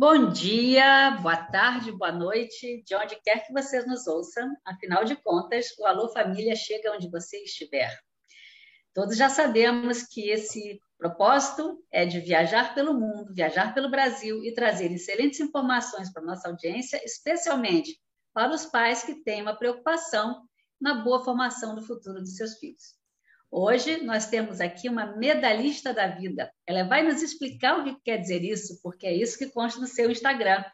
Bom 0.00 0.30
dia, 0.30 1.10
boa 1.20 1.36
tarde, 1.36 1.92
boa 1.92 2.10
noite, 2.10 2.82
de 2.86 2.94
onde 2.94 3.20
quer 3.22 3.44
que 3.44 3.52
você 3.52 3.84
nos 3.84 4.06
ouça. 4.06 4.40
Afinal 4.64 5.04
de 5.04 5.14
contas, 5.14 5.66
o 5.78 5.84
Alô 5.84 6.08
Família 6.08 6.56
chega 6.56 6.94
onde 6.94 7.10
você 7.10 7.36
estiver. 7.42 7.94
Todos 8.94 9.18
já 9.18 9.28
sabemos 9.28 10.04
que 10.04 10.30
esse 10.30 10.80
propósito 10.96 11.84
é 11.92 12.06
de 12.06 12.18
viajar 12.18 12.74
pelo 12.74 12.94
mundo, 12.94 13.34
viajar 13.34 13.74
pelo 13.74 13.90
Brasil 13.90 14.42
e 14.42 14.54
trazer 14.54 14.90
excelentes 14.90 15.38
informações 15.38 16.10
para 16.10 16.24
nossa 16.24 16.48
audiência, 16.48 16.98
especialmente 17.04 18.00
para 18.32 18.54
os 18.54 18.64
pais 18.64 19.02
que 19.02 19.22
têm 19.22 19.42
uma 19.42 19.54
preocupação 19.54 20.48
na 20.80 20.94
boa 20.94 21.22
formação 21.22 21.74
do 21.74 21.82
futuro 21.82 22.20
dos 22.20 22.36
seus 22.36 22.56
filhos. 22.56 22.99
Hoje 23.52 24.02
nós 24.02 24.26
temos 24.26 24.60
aqui 24.60 24.88
uma 24.88 25.06
medalhista 25.16 25.92
da 25.92 26.06
vida. 26.06 26.52
Ela 26.64 26.84
vai 26.84 27.02
nos 27.02 27.20
explicar 27.20 27.80
o 27.80 27.84
que 27.84 28.00
quer 28.04 28.18
dizer 28.18 28.44
isso, 28.44 28.80
porque 28.80 29.06
é 29.06 29.12
isso 29.12 29.36
que 29.36 29.50
consta 29.50 29.80
no 29.80 29.88
seu 29.88 30.08
Instagram. 30.08 30.64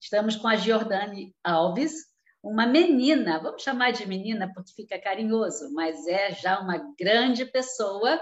Estamos 0.00 0.36
com 0.36 0.46
a 0.46 0.54
Giordane 0.54 1.34
Alves, 1.42 2.04
uma 2.40 2.66
menina, 2.66 3.40
vamos 3.40 3.62
chamar 3.62 3.90
de 3.90 4.06
menina 4.06 4.52
porque 4.54 4.72
fica 4.74 5.00
carinhoso, 5.00 5.72
mas 5.72 6.06
é 6.06 6.32
já 6.34 6.60
uma 6.60 6.76
grande 6.96 7.46
pessoa 7.46 8.20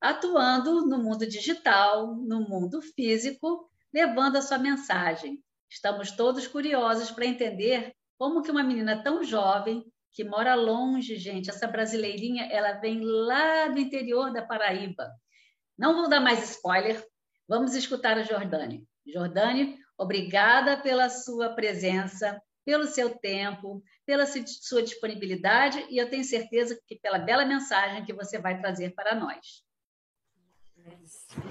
atuando 0.00 0.84
no 0.86 0.98
mundo 0.98 1.26
digital, 1.26 2.16
no 2.16 2.40
mundo 2.40 2.82
físico, 2.82 3.70
levando 3.94 4.36
a 4.36 4.42
sua 4.42 4.58
mensagem. 4.58 5.42
Estamos 5.70 6.10
todos 6.10 6.46
curiosos 6.48 7.10
para 7.10 7.24
entender 7.24 7.94
como 8.18 8.42
que 8.42 8.50
uma 8.50 8.64
menina 8.64 9.02
tão 9.02 9.22
jovem 9.22 9.84
que 10.12 10.24
mora 10.24 10.54
longe, 10.54 11.16
gente. 11.16 11.50
Essa 11.50 11.66
brasileirinha, 11.66 12.46
ela 12.50 12.72
vem 12.72 13.00
lá 13.02 13.68
do 13.68 13.78
interior 13.78 14.32
da 14.32 14.42
Paraíba. 14.42 15.10
Não 15.78 15.94
vou 15.94 16.08
dar 16.08 16.20
mais 16.20 16.50
spoiler. 16.50 17.02
Vamos 17.48 17.74
escutar 17.74 18.18
a 18.18 18.22
Jordane. 18.22 18.84
Jordane, 19.06 19.78
obrigada 19.98 20.76
pela 20.76 21.08
sua 21.08 21.50
presença, 21.50 22.40
pelo 22.64 22.86
seu 22.86 23.10
tempo, 23.18 23.82
pela 24.06 24.26
sua 24.26 24.82
disponibilidade 24.82 25.84
e 25.88 25.96
eu 25.96 26.08
tenho 26.08 26.24
certeza 26.24 26.78
que 26.86 26.96
pela 26.96 27.18
bela 27.18 27.44
mensagem 27.44 28.04
que 28.04 28.12
você 28.12 28.38
vai 28.38 28.60
trazer 28.60 28.94
para 28.94 29.14
nós. 29.14 29.62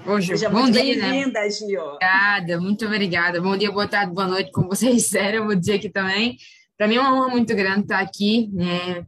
Hoje, 0.06 0.28
Seja 0.28 0.50
bom 0.50 0.62
muito 0.62 0.74
né? 0.74 0.82
bem-vinda, 0.82 1.40
né? 1.40 1.50
Gio. 1.50 1.80
Obrigada, 1.80 2.60
muito 2.60 2.84
obrigada. 2.86 3.40
Bom 3.40 3.56
dia, 3.56 3.70
boa 3.70 3.88
tarde, 3.88 4.12
boa 4.12 4.26
noite, 4.26 4.50
como 4.50 4.68
vocês 4.68 4.94
disseram, 4.96 5.38
eu 5.38 5.44
vou 5.46 5.54
dizer 5.54 5.74
aqui 5.74 5.88
também. 5.88 6.36
Para 6.80 6.88
mim 6.88 6.94
é 6.94 7.00
uma 7.02 7.14
honra 7.14 7.28
muito 7.28 7.54
grande 7.54 7.80
estar 7.80 8.00
aqui 8.00 8.48
né, 8.54 9.04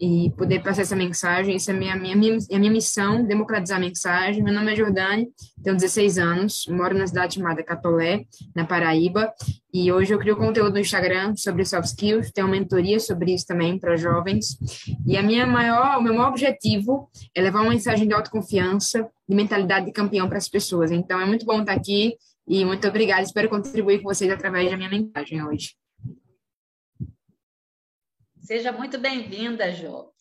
e 0.00 0.30
poder 0.38 0.62
passar 0.62 0.82
essa 0.82 0.94
mensagem. 0.94 1.56
Essa 1.56 1.72
é 1.72 1.74
a 1.74 1.76
minha, 1.76 1.96
minha, 1.96 2.14
minha, 2.14 2.38
minha 2.52 2.70
missão, 2.70 3.26
democratizar 3.26 3.78
a 3.78 3.80
mensagem. 3.80 4.44
Meu 4.44 4.54
nome 4.54 4.72
é 4.72 4.76
Jordane, 4.76 5.26
tenho 5.60 5.74
16 5.74 6.18
anos, 6.18 6.66
moro 6.68 6.96
na 6.96 7.04
cidade 7.04 7.34
chamada 7.34 7.64
Catolé, 7.64 8.26
na 8.54 8.64
Paraíba, 8.64 9.34
e 9.74 9.90
hoje 9.90 10.14
eu 10.14 10.20
crio 10.20 10.36
conteúdo 10.36 10.74
no 10.74 10.78
Instagram 10.78 11.34
sobre 11.34 11.64
soft 11.64 11.88
skills, 11.88 12.30
tenho 12.30 12.46
uma 12.46 12.52
mentoria 12.52 13.00
sobre 13.00 13.34
isso 13.34 13.44
também 13.44 13.76
para 13.76 13.96
jovens. 13.96 14.56
E 15.04 15.16
a 15.16 15.22
minha 15.22 15.48
maior, 15.48 15.98
o 15.98 16.02
meu 16.02 16.14
maior 16.14 16.28
objetivo 16.28 17.10
é 17.34 17.42
levar 17.42 17.62
uma 17.62 17.70
mensagem 17.70 18.06
de 18.06 18.14
autoconfiança, 18.14 19.04
de 19.28 19.34
mentalidade 19.34 19.86
de 19.86 19.92
campeão 19.92 20.28
para 20.28 20.38
as 20.38 20.48
pessoas. 20.48 20.92
Então 20.92 21.20
é 21.20 21.26
muito 21.26 21.44
bom 21.44 21.58
estar 21.58 21.72
aqui 21.72 22.14
e 22.46 22.64
muito 22.64 22.86
obrigada. 22.86 23.22
Espero 23.22 23.48
contribuir 23.48 23.98
com 24.00 24.14
vocês 24.14 24.30
através 24.30 24.70
da 24.70 24.76
minha 24.76 24.88
mensagem 24.88 25.44
hoje. 25.44 25.74
Seja 28.46 28.70
muito 28.70 28.96
bem-vinda, 28.96 29.72
Jo. 29.72 30.12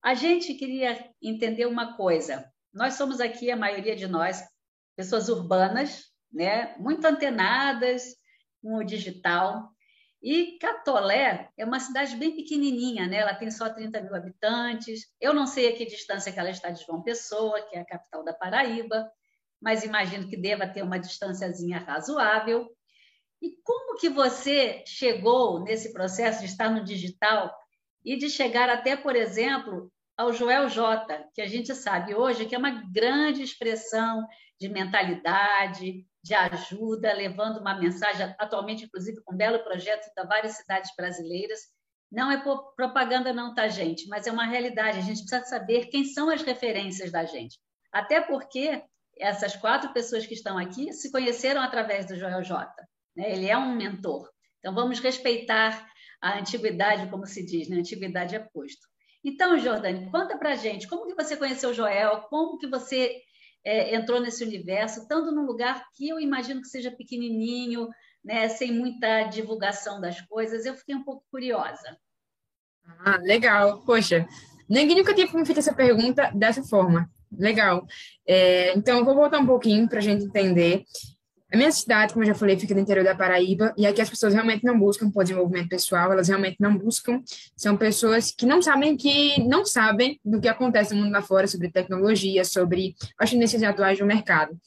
A 0.00 0.14
gente 0.14 0.54
queria 0.54 1.10
entender 1.20 1.66
uma 1.66 1.96
coisa. 1.96 2.48
Nós 2.72 2.94
somos 2.94 3.20
aqui, 3.20 3.50
a 3.50 3.56
maioria 3.56 3.96
de 3.96 4.06
nós, 4.06 4.44
pessoas 4.94 5.28
urbanas, 5.28 6.04
né? 6.32 6.76
muito 6.78 7.04
antenadas 7.04 8.14
com 8.62 8.76
o 8.76 8.84
digital. 8.84 9.70
E 10.22 10.56
Catolé 10.60 11.50
é 11.58 11.64
uma 11.64 11.80
cidade 11.80 12.14
bem 12.14 12.36
pequenininha, 12.36 13.08
né? 13.08 13.16
ela 13.16 13.34
tem 13.34 13.50
só 13.50 13.68
30 13.68 14.02
mil 14.02 14.14
habitantes. 14.14 15.12
Eu 15.20 15.34
não 15.34 15.44
sei 15.44 15.68
a 15.68 15.76
que 15.76 15.84
distância 15.84 16.30
que 16.30 16.38
ela 16.38 16.50
está 16.50 16.70
de 16.70 16.84
João 16.84 17.02
Pessoa, 17.02 17.60
que 17.62 17.76
é 17.76 17.80
a 17.80 17.84
capital 17.84 18.22
da 18.22 18.32
Paraíba, 18.32 19.10
mas 19.60 19.82
imagino 19.82 20.28
que 20.28 20.36
deva 20.36 20.68
ter 20.68 20.82
uma 20.82 21.00
distânciazinha 21.00 21.80
razoável. 21.80 22.68
E 23.40 23.56
como 23.62 23.96
que 23.98 24.08
você 24.08 24.82
chegou 24.86 25.62
nesse 25.62 25.92
processo 25.92 26.40
de 26.40 26.46
estar 26.46 26.70
no 26.70 26.84
digital 26.84 27.54
e 28.04 28.16
de 28.16 28.28
chegar 28.28 28.68
até, 28.68 28.96
por 28.96 29.14
exemplo, 29.14 29.92
ao 30.16 30.32
Joel 30.32 30.68
J, 30.68 31.28
que 31.32 31.40
a 31.40 31.46
gente 31.46 31.74
sabe 31.74 32.14
hoje 32.14 32.46
que 32.46 32.54
é 32.54 32.58
uma 32.58 32.82
grande 32.90 33.42
expressão 33.42 34.26
de 34.60 34.68
mentalidade, 34.68 36.04
de 36.22 36.34
ajuda, 36.34 37.12
levando 37.12 37.60
uma 37.60 37.78
mensagem, 37.78 38.34
atualmente, 38.38 38.84
inclusive, 38.84 39.22
com 39.22 39.32
um 39.32 39.36
belo 39.36 39.60
projeto 39.60 40.06
em 40.06 40.26
várias 40.26 40.56
cidades 40.56 40.90
brasileiras. 40.96 41.60
Não 42.10 42.32
é 42.32 42.42
propaganda, 42.74 43.32
não, 43.32 43.54
tá, 43.54 43.68
gente? 43.68 44.08
Mas 44.08 44.26
é 44.26 44.32
uma 44.32 44.46
realidade. 44.46 44.98
A 44.98 45.02
gente 45.02 45.20
precisa 45.20 45.44
saber 45.44 45.86
quem 45.86 46.04
são 46.04 46.28
as 46.28 46.42
referências 46.42 47.12
da 47.12 47.24
gente. 47.24 47.58
Até 47.92 48.20
porque 48.20 48.82
essas 49.18 49.54
quatro 49.56 49.92
pessoas 49.92 50.26
que 50.26 50.34
estão 50.34 50.58
aqui 50.58 50.92
se 50.92 51.12
conheceram 51.12 51.60
através 51.60 52.06
do 52.06 52.16
Joel 52.16 52.42
J. 52.42 52.68
Né? 53.18 53.32
Ele 53.32 53.48
é 53.48 53.58
um 53.58 53.74
mentor. 53.74 54.30
Então, 54.60 54.72
vamos 54.72 55.00
respeitar 55.00 55.84
a 56.20 56.38
antiguidade, 56.38 57.10
como 57.10 57.26
se 57.26 57.44
diz, 57.44 57.68
né? 57.68 57.78
Antiguidade 57.78 58.36
é 58.36 58.38
posto. 58.38 58.86
Então, 59.24 59.58
Jordane, 59.58 60.08
conta 60.10 60.38
para 60.38 60.54
gente 60.54 60.86
como 60.86 61.06
que 61.06 61.14
você 61.14 61.36
conheceu 61.36 61.74
Joel, 61.74 62.20
como 62.30 62.58
que 62.58 62.68
você 62.68 63.20
é, 63.64 63.94
entrou 63.94 64.20
nesse 64.20 64.44
universo, 64.44 65.00
estando 65.00 65.32
num 65.32 65.44
lugar 65.44 65.84
que 65.96 66.08
eu 66.08 66.20
imagino 66.20 66.62
que 66.62 66.68
seja 66.68 66.92
pequenininho, 66.92 67.88
né, 68.24 68.48
sem 68.48 68.72
muita 68.72 69.24
divulgação 69.24 70.00
das 70.00 70.20
coisas. 70.20 70.64
Eu 70.64 70.74
fiquei 70.74 70.94
um 70.94 71.02
pouco 71.02 71.24
curiosa. 71.30 71.98
Ah, 73.00 73.18
legal. 73.20 73.82
Poxa, 73.84 74.26
ninguém 74.68 74.96
nunca 74.96 75.12
tinha 75.12 75.26
me 75.26 75.44
feito 75.44 75.58
essa 75.58 75.74
pergunta 75.74 76.30
dessa 76.34 76.62
forma. 76.62 77.10
Legal. 77.36 77.84
É, 78.26 78.72
então, 78.74 78.98
eu 78.98 79.04
vou 79.04 79.14
voltar 79.14 79.40
um 79.40 79.46
pouquinho 79.46 79.88
para 79.88 79.98
a 79.98 80.02
gente 80.02 80.24
entender. 80.24 80.84
A 81.50 81.56
minha 81.56 81.72
cidade, 81.72 82.12
como 82.12 82.24
eu 82.24 82.28
já 82.28 82.34
falei, 82.34 82.58
fica 82.58 82.74
no 82.74 82.80
interior 82.80 83.02
da 83.02 83.14
Paraíba, 83.14 83.72
e 83.74 83.86
aqui 83.86 84.02
as 84.02 84.10
pessoas 84.10 84.34
realmente 84.34 84.64
não 84.64 84.78
buscam 84.78 85.10
por 85.10 85.22
desenvolvimento 85.22 85.70
pessoal, 85.70 86.12
elas 86.12 86.28
realmente 86.28 86.56
não 86.60 86.76
buscam. 86.76 87.22
São 87.56 87.74
pessoas 87.74 88.30
que 88.30 88.44
não 88.44 88.60
sabem 88.60 88.94
que 88.98 89.42
não 89.42 89.64
sabem 89.64 90.20
do 90.22 90.40
que 90.40 90.48
acontece 90.48 90.94
no 90.94 91.02
mundo 91.02 91.12
lá 91.12 91.22
fora 91.22 91.46
sobre 91.46 91.70
tecnologia, 91.70 92.44
sobre 92.44 92.94
as 93.18 93.30
tendências 93.30 93.62
atuais 93.62 93.98
do 93.98 94.04
mercado. 94.04 94.58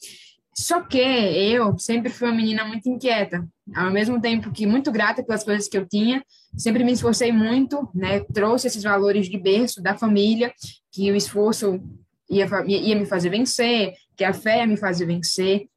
Só 0.54 0.80
que 0.80 0.98
eu 0.98 1.78
sempre 1.78 2.10
fui 2.10 2.28
uma 2.28 2.36
menina 2.36 2.64
muito 2.64 2.88
inquieta, 2.88 3.46
ao 3.74 3.92
mesmo 3.92 4.20
tempo 4.20 4.50
que 4.50 4.66
muito 4.66 4.90
grata 4.90 5.22
pelas 5.22 5.44
coisas 5.44 5.68
que 5.68 5.78
eu 5.78 5.86
tinha, 5.86 6.22
sempre 6.56 6.82
me 6.82 6.92
esforcei 6.92 7.30
muito, 7.30 7.88
né? 7.94 8.20
Trouxe 8.34 8.66
esses 8.66 8.82
valores 8.82 9.28
de 9.28 9.38
berço 9.38 9.80
da 9.80 9.96
família, 9.96 10.52
que 10.90 11.10
o 11.12 11.16
esforço 11.16 11.80
ia, 12.28 12.46
ia 12.66 12.96
me 12.96 13.06
fazer 13.06 13.30
vencer, 13.30 13.94
que 14.16 14.24
a 14.24 14.32
fé 14.32 14.58
ia 14.58 14.66
me 14.66 14.76
fazer 14.76 15.06
vencer 15.06 15.68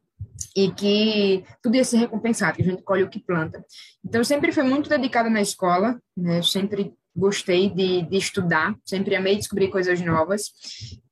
e 0.55 0.71
que 0.71 1.43
tudo 1.61 1.75
ia 1.75 1.83
ser 1.83 1.97
recompensado, 1.97 2.55
que 2.55 2.61
a 2.61 2.65
gente 2.65 2.81
colhe 2.83 3.03
o 3.03 3.09
que 3.09 3.19
planta. 3.19 3.63
Então, 4.03 4.23
sempre 4.23 4.51
fui 4.51 4.63
muito 4.63 4.89
dedicada 4.89 5.29
na 5.29 5.41
escola, 5.41 5.99
né? 6.15 6.41
sempre 6.41 6.93
gostei 7.15 7.69
de, 7.69 8.01
de 8.03 8.17
estudar, 8.17 8.75
sempre 8.83 9.15
amei 9.15 9.35
descobrir 9.35 9.69
coisas 9.69 9.99
novas. 10.01 10.51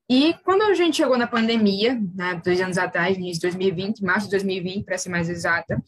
E 0.09 0.33
quando 0.43 0.63
a 0.63 0.73
gente 0.73 0.97
chegou 0.97 1.17
na 1.17 1.27
pandemia, 1.27 1.99
né, 2.13 2.41
dois 2.43 2.59
anos 2.59 2.77
atrás, 2.77 3.17
início 3.17 3.41
de 3.41 3.47
2020, 3.47 4.03
março 4.03 4.27
de 4.27 4.31
2020, 4.31 4.83
para 4.83 4.97
ser 4.97 5.09
mais 5.09 5.29
exata, 5.29 5.81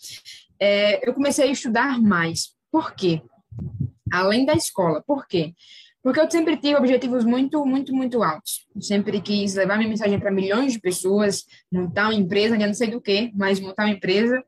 é, 0.59 1.07
eu 1.07 1.13
comecei 1.13 1.49
a 1.49 1.51
estudar 1.51 2.01
mais. 2.01 2.55
Por 2.71 2.93
quê? 2.93 3.21
Além 4.11 4.45
da 4.45 4.53
escola. 4.53 5.03
Por 5.05 5.27
quê? 5.27 5.53
Porque 6.05 6.19
eu 6.19 6.29
sempre 6.29 6.55
tive 6.55 6.75
objetivos 6.75 7.25
muito, 7.25 7.65
muito, 7.65 7.91
muito 7.91 8.21
altos. 8.21 8.67
Eu 8.75 8.81
sempre 8.83 9.19
quis 9.19 9.55
levar 9.55 9.75
minha 9.75 9.89
mensagem 9.89 10.19
para 10.19 10.29
milhões 10.29 10.73
de 10.73 10.79
pessoas, 10.79 11.47
montar 11.73 12.09
uma 12.09 12.13
empresa, 12.13 12.59
já 12.59 12.67
não 12.67 12.75
sei 12.75 12.91
do 12.91 13.01
que, 13.01 13.31
mas 13.33 13.59
montar 13.59 13.85
uma 13.85 13.93
empresa 13.95 14.43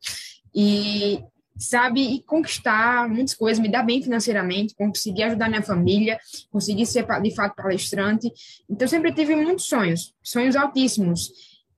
e, 0.53 1.19
sabe, 1.57 1.99
e 1.99 2.21
conquistar 2.21 3.09
muitas 3.09 3.33
coisas, 3.33 3.59
me 3.59 3.71
dar 3.71 3.81
bem 3.81 4.03
financeiramente, 4.03 4.75
conseguir 4.75 5.23
ajudar 5.23 5.49
minha 5.49 5.63
família, 5.63 6.19
conseguir 6.51 6.85
ser 6.85 7.07
de 7.23 7.33
fato 7.33 7.55
palestrante. 7.55 8.31
Então, 8.69 8.85
eu 8.85 8.89
sempre 8.89 9.11
tive 9.11 9.35
muitos 9.35 9.65
sonhos, 9.65 10.13
sonhos 10.21 10.55
altíssimos. 10.55 11.31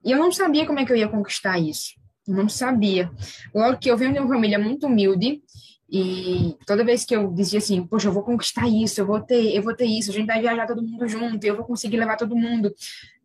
E 0.04 0.12
eu 0.12 0.18
não 0.18 0.30
sabia 0.30 0.66
como 0.66 0.80
é 0.80 0.86
que 0.86 0.92
eu 0.92 0.98
ia 0.98 1.08
conquistar 1.08 1.58
isso. 1.58 1.94
Eu 2.28 2.36
não 2.36 2.50
sabia. 2.50 3.10
Logo 3.56 3.78
que 3.78 3.90
eu 3.90 3.96
venho 3.96 4.12
de 4.12 4.20
uma 4.20 4.28
família 4.28 4.60
muito 4.60 4.88
humilde, 4.88 5.42
e 5.91 6.56
toda 6.68 6.83
vez 6.83 7.03
que 7.03 7.15
eu 7.15 7.31
dizia 7.33 7.57
assim, 7.57 7.86
poxa, 7.86 8.07
eu 8.07 8.12
vou 8.12 8.21
conquistar 8.21 8.68
isso, 8.68 9.01
eu 9.01 9.07
vou 9.07 9.19
ter, 9.19 9.56
eu 9.56 9.63
vou 9.63 9.75
ter 9.75 9.86
isso, 9.86 10.12
a 10.12 10.13
gente 10.13 10.27
vai 10.27 10.39
viajar 10.39 10.68
todo 10.68 10.83
mundo 10.83 11.07
junto, 11.07 11.44
eu 11.44 11.56
vou 11.56 11.65
conseguir 11.65 11.97
levar 11.97 12.15
todo 12.15 12.36
mundo. 12.36 12.74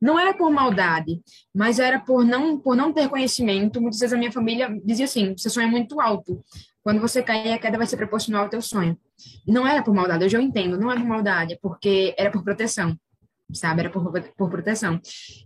Não 0.01 0.19
era 0.19 0.33
por 0.33 0.51
maldade, 0.51 1.21
mas 1.55 1.79
era 1.79 2.01
por 2.01 2.25
não, 2.25 2.59
por 2.59 2.75
não 2.75 2.93
ter 2.93 3.09
conhecimento. 3.09 3.81
Muitas 3.81 4.01
vezes 4.01 4.15
a 4.15 4.17
minha 4.19 4.33
família 4.33 4.75
dizia 4.83 5.05
assim, 5.05 5.37
seu 5.37 5.51
sonho 5.51 5.67
é 5.67 5.71
muito 5.71 6.01
alto. 6.01 6.43
Quando 6.83 7.01
você 7.01 7.23
cair, 7.23 7.53
a 7.53 7.59
queda 7.59 7.77
vai 7.77 7.87
ser 7.87 7.99
proporcional 7.99 8.45
ao 8.45 8.49
teu 8.49 8.63
sonho. 8.63 8.99
E 9.47 9.53
não 9.53 9.67
era 9.67 9.83
por 9.83 9.95
maldade, 9.95 10.25
hoje 10.25 10.37
eu 10.37 10.41
entendo, 10.41 10.79
não 10.79 10.91
é 10.91 10.97
por 10.97 11.07
maldade, 11.07 11.55
é 11.55 11.59
porque 11.61 12.15
era 12.17 12.31
por 12.31 12.43
proteção, 12.43 12.99
sabe? 13.53 13.81
Era 13.81 13.91
por, 13.91 14.11
por 14.37 14.51
proteção. 14.51 15.01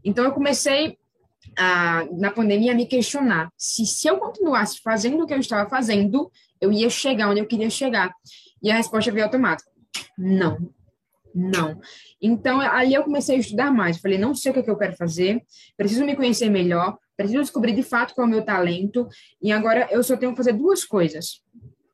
Então 0.05 0.25
eu 0.25 0.33
comecei 0.33 0.97
na 2.17 2.31
pandemia, 2.31 2.75
me 2.75 2.87
questionar 2.87 3.51
se, 3.57 3.85
se 3.85 4.09
eu 4.09 4.19
continuasse 4.19 4.81
fazendo 4.81 5.23
o 5.23 5.27
que 5.27 5.35
eu 5.35 5.41
estava 5.41 5.69
fazendo, 5.69 6.31
eu 6.61 6.73
ia 6.73 6.89
chegar 6.89 7.31
onde 7.31 7.41
eu 7.41 7.47
queria 7.47 7.71
chegar. 7.71 8.13
E 8.63 8.71
a 8.71 8.77
resposta 8.77 9.11
veio 9.11 9.25
automática: 9.25 9.71
não. 10.17 10.73
Não. 11.35 11.79
Então, 12.21 12.61
ali 12.61 12.95
eu 12.95 13.05
comecei 13.05 13.37
a 13.37 13.39
estudar 13.39 13.71
mais. 13.71 13.99
Falei, 13.99 14.19
não 14.19 14.35
sei 14.35 14.51
o 14.51 14.55
que, 14.55 14.61
é 14.61 14.63
que 14.63 14.71
eu 14.71 14.79
quero 14.79 14.97
fazer, 14.97 15.43
preciso 15.77 16.05
me 16.05 16.17
conhecer 16.17 16.49
melhor, 16.49 16.99
preciso 17.17 17.43
descobrir 17.43 17.75
de 17.75 17.83
fato 17.83 18.15
qual 18.15 18.27
é 18.27 18.29
o 18.29 18.31
meu 18.31 18.43
talento. 18.43 19.07
E 19.41 19.53
agora 19.53 19.87
eu 19.91 20.03
só 20.03 20.17
tenho 20.17 20.33
que 20.33 20.37
fazer 20.37 20.55
duas 20.55 20.85
coisas: 20.85 21.43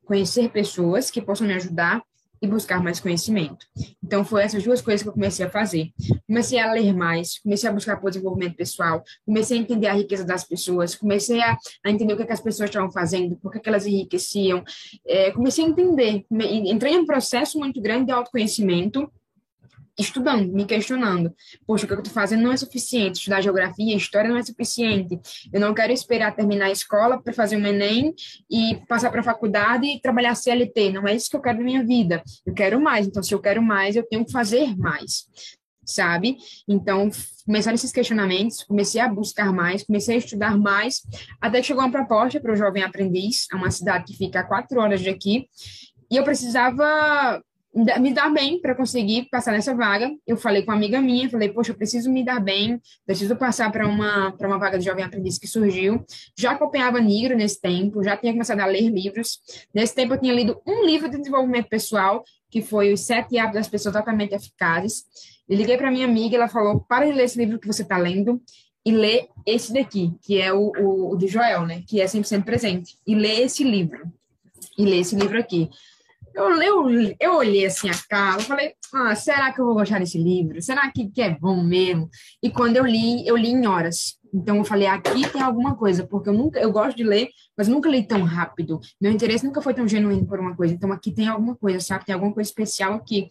conhecer 0.04 0.48
pessoas 0.50 1.10
que 1.10 1.20
possam 1.20 1.46
me 1.46 1.54
ajudar 1.54 2.02
e 2.44 2.48
buscar 2.48 2.82
mais 2.82 3.00
conhecimento. 3.00 3.66
Então, 4.02 4.24
foi 4.24 4.42
essas 4.42 4.62
duas 4.62 4.80
coisas 4.80 5.02
que 5.02 5.08
eu 5.08 5.12
comecei 5.12 5.44
a 5.44 5.50
fazer. 5.50 5.90
Comecei 6.26 6.58
a 6.58 6.72
ler 6.72 6.94
mais, 6.94 7.38
comecei 7.38 7.68
a 7.68 7.72
buscar 7.72 7.96
por 8.00 8.10
desenvolvimento 8.10 8.56
pessoal, 8.56 9.02
comecei 9.24 9.58
a 9.58 9.60
entender 9.60 9.86
a 9.86 9.94
riqueza 9.94 10.24
das 10.24 10.44
pessoas, 10.44 10.94
comecei 10.94 11.40
a, 11.42 11.56
a 11.84 11.90
entender 11.90 12.12
o 12.12 12.16
que, 12.16 12.22
é 12.22 12.26
que, 12.26 12.32
as 12.32 12.40
pessoas 12.40 12.70
estavam 12.70 12.90
fazendo, 12.90 13.36
por 13.36 13.50
que, 13.50 13.58
é 13.58 13.60
que 13.60 13.68
elas 13.68 13.86
enriqueciam. 13.86 14.62
É, 15.06 15.30
comecei 15.32 15.64
a 15.64 15.68
entender, 15.68 16.24
entrei 16.30 16.94
em 16.94 16.98
um 16.98 17.06
processo 17.06 17.58
muito 17.58 17.80
grande 17.80 18.06
de 18.06 18.12
autoconhecimento, 18.12 19.10
estudando, 19.98 20.52
me 20.52 20.64
questionando. 20.64 21.34
Poxa, 21.66 21.84
o 21.84 21.88
que 21.88 21.94
eu 21.94 21.98
estou 21.98 22.12
fazendo 22.12 22.42
não 22.42 22.52
é 22.52 22.56
suficiente. 22.56 23.18
Estudar 23.18 23.40
geografia, 23.40 23.96
história 23.96 24.28
não 24.28 24.36
é 24.36 24.42
suficiente. 24.42 25.20
Eu 25.52 25.60
não 25.60 25.72
quero 25.72 25.92
esperar 25.92 26.34
terminar 26.34 26.66
a 26.66 26.72
escola 26.72 27.20
para 27.20 27.32
fazer 27.32 27.56
um 27.56 27.66
Enem 27.66 28.14
e 28.50 28.80
passar 28.88 29.10
para 29.10 29.20
a 29.20 29.24
faculdade 29.24 29.86
e 29.86 30.00
trabalhar 30.00 30.34
CLT. 30.34 30.92
Não 30.92 31.06
é 31.06 31.14
isso 31.14 31.30
que 31.30 31.36
eu 31.36 31.42
quero 31.42 31.58
na 31.58 31.64
minha 31.64 31.84
vida. 31.84 32.22
Eu 32.44 32.52
quero 32.52 32.80
mais. 32.80 33.06
Então, 33.06 33.22
se 33.22 33.32
eu 33.34 33.40
quero 33.40 33.62
mais, 33.62 33.96
eu 33.96 34.02
tenho 34.02 34.24
que 34.24 34.32
fazer 34.32 34.76
mais. 34.76 35.26
Sabe? 35.86 36.38
Então, 36.66 37.10
começaram 37.44 37.74
esses 37.74 37.92
questionamentos, 37.92 38.64
comecei 38.64 39.00
a 39.00 39.08
buscar 39.08 39.52
mais, 39.52 39.82
comecei 39.82 40.14
a 40.14 40.18
estudar 40.18 40.56
mais, 40.56 41.02
até 41.38 41.60
que 41.60 41.66
chegou 41.66 41.82
uma 41.82 41.92
proposta 41.92 42.40
para 42.40 42.52
o 42.52 42.56
jovem 42.56 42.82
aprendiz, 42.82 43.46
é 43.52 43.54
uma 43.54 43.70
cidade 43.70 44.04
que 44.06 44.16
fica 44.16 44.40
a 44.40 44.44
quatro 44.44 44.80
horas 44.80 45.02
de 45.02 45.10
aqui, 45.10 45.46
e 46.10 46.16
eu 46.16 46.24
precisava 46.24 47.42
me 47.74 48.12
dar 48.12 48.30
bem 48.30 48.60
para 48.60 48.74
conseguir 48.74 49.28
passar 49.30 49.52
nessa 49.52 49.74
vaga. 49.74 50.10
Eu 50.26 50.36
falei 50.36 50.62
com 50.62 50.70
uma 50.70 50.76
amiga 50.76 51.00
minha, 51.00 51.28
falei, 51.28 51.48
poxa, 51.48 51.72
eu 51.72 51.76
preciso 51.76 52.10
me 52.10 52.24
dar 52.24 52.40
bem, 52.40 52.80
preciso 53.04 53.34
passar 53.36 53.72
para 53.72 53.86
uma 53.86 54.30
para 54.32 54.46
uma 54.46 54.58
vaga 54.58 54.78
de 54.78 54.84
jovem 54.84 55.04
aprendiz 55.04 55.38
que 55.38 55.48
surgiu. 55.48 56.04
Já 56.38 56.52
acompanhava 56.52 57.00
Nigro 57.00 57.36
nesse 57.36 57.60
tempo, 57.60 58.02
já 58.02 58.16
tinha 58.16 58.32
começado 58.32 58.60
a 58.60 58.66
ler 58.66 58.88
livros. 58.88 59.40
Nesse 59.74 59.94
tempo 59.94 60.14
eu 60.14 60.20
tinha 60.20 60.32
lido 60.32 60.60
um 60.66 60.84
livro 60.84 61.10
de 61.10 61.18
desenvolvimento 61.18 61.68
pessoal, 61.68 62.22
que 62.50 62.62
foi 62.62 62.92
Os 62.92 63.00
Sete 63.00 63.38
Hábitos 63.38 63.62
das 63.62 63.68
Pessoas 63.68 63.96
Altamente 63.96 64.34
Eficazes. 64.34 65.04
E 65.48 65.56
liguei 65.56 65.76
para 65.76 65.90
minha 65.90 66.06
amiga, 66.06 66.36
ela 66.36 66.48
falou, 66.48 66.80
para 66.80 67.06
de 67.06 67.12
ler 67.12 67.24
esse 67.24 67.38
livro 67.38 67.58
que 67.58 67.66
você 67.66 67.82
está 67.82 67.98
lendo 67.98 68.40
e 68.86 68.92
lê 68.92 69.28
esse 69.46 69.72
daqui, 69.72 70.12
que 70.22 70.40
é 70.40 70.52
o, 70.52 70.72
o, 70.78 71.12
o 71.12 71.16
de 71.16 71.26
Joel, 71.26 71.66
né, 71.66 71.82
que 71.86 72.00
é 72.00 72.04
100% 72.04 72.44
presente. 72.44 72.96
E 73.06 73.14
lê 73.14 73.42
esse 73.42 73.64
livro. 73.64 74.12
E 74.78 74.84
lê 74.84 74.98
esse 74.98 75.16
livro 75.16 75.38
aqui. 75.38 75.70
Eu, 76.34 76.50
eu, 76.60 77.14
eu 77.20 77.34
olhei 77.36 77.64
assim 77.64 77.88
a 77.88 77.94
cara, 78.08 78.40
eu 78.40 78.44
falei, 78.44 78.74
ah, 78.92 79.14
será 79.14 79.52
que 79.52 79.60
eu 79.60 79.66
vou 79.66 79.74
gostar 79.74 80.00
desse 80.00 80.18
livro? 80.18 80.60
Será 80.60 80.90
que, 80.90 81.08
que 81.08 81.22
é 81.22 81.30
bom 81.30 81.62
mesmo? 81.62 82.10
E 82.42 82.50
quando 82.50 82.76
eu 82.76 82.84
li, 82.84 83.26
eu 83.26 83.36
li 83.36 83.50
em 83.50 83.66
horas. 83.66 84.18
Então 84.34 84.56
eu 84.56 84.64
falei, 84.64 84.88
aqui 84.88 85.28
tem 85.30 85.40
alguma 85.40 85.76
coisa, 85.76 86.04
porque 86.04 86.28
eu 86.28 86.32
nunca, 86.32 86.58
eu 86.58 86.72
gosto 86.72 86.96
de 86.96 87.04
ler, 87.04 87.28
mas 87.56 87.68
nunca 87.68 87.88
li 87.88 88.04
tão 88.04 88.24
rápido. 88.24 88.80
Meu 89.00 89.12
interesse 89.12 89.46
nunca 89.46 89.62
foi 89.62 89.72
tão 89.72 89.86
genuíno 89.86 90.26
por 90.26 90.40
uma 90.40 90.56
coisa. 90.56 90.74
Então 90.74 90.90
aqui 90.90 91.12
tem 91.12 91.28
alguma 91.28 91.54
coisa, 91.54 91.78
sabe? 91.78 92.04
Tem 92.04 92.14
alguma 92.14 92.34
coisa 92.34 92.50
especial 92.50 92.94
aqui. 92.94 93.28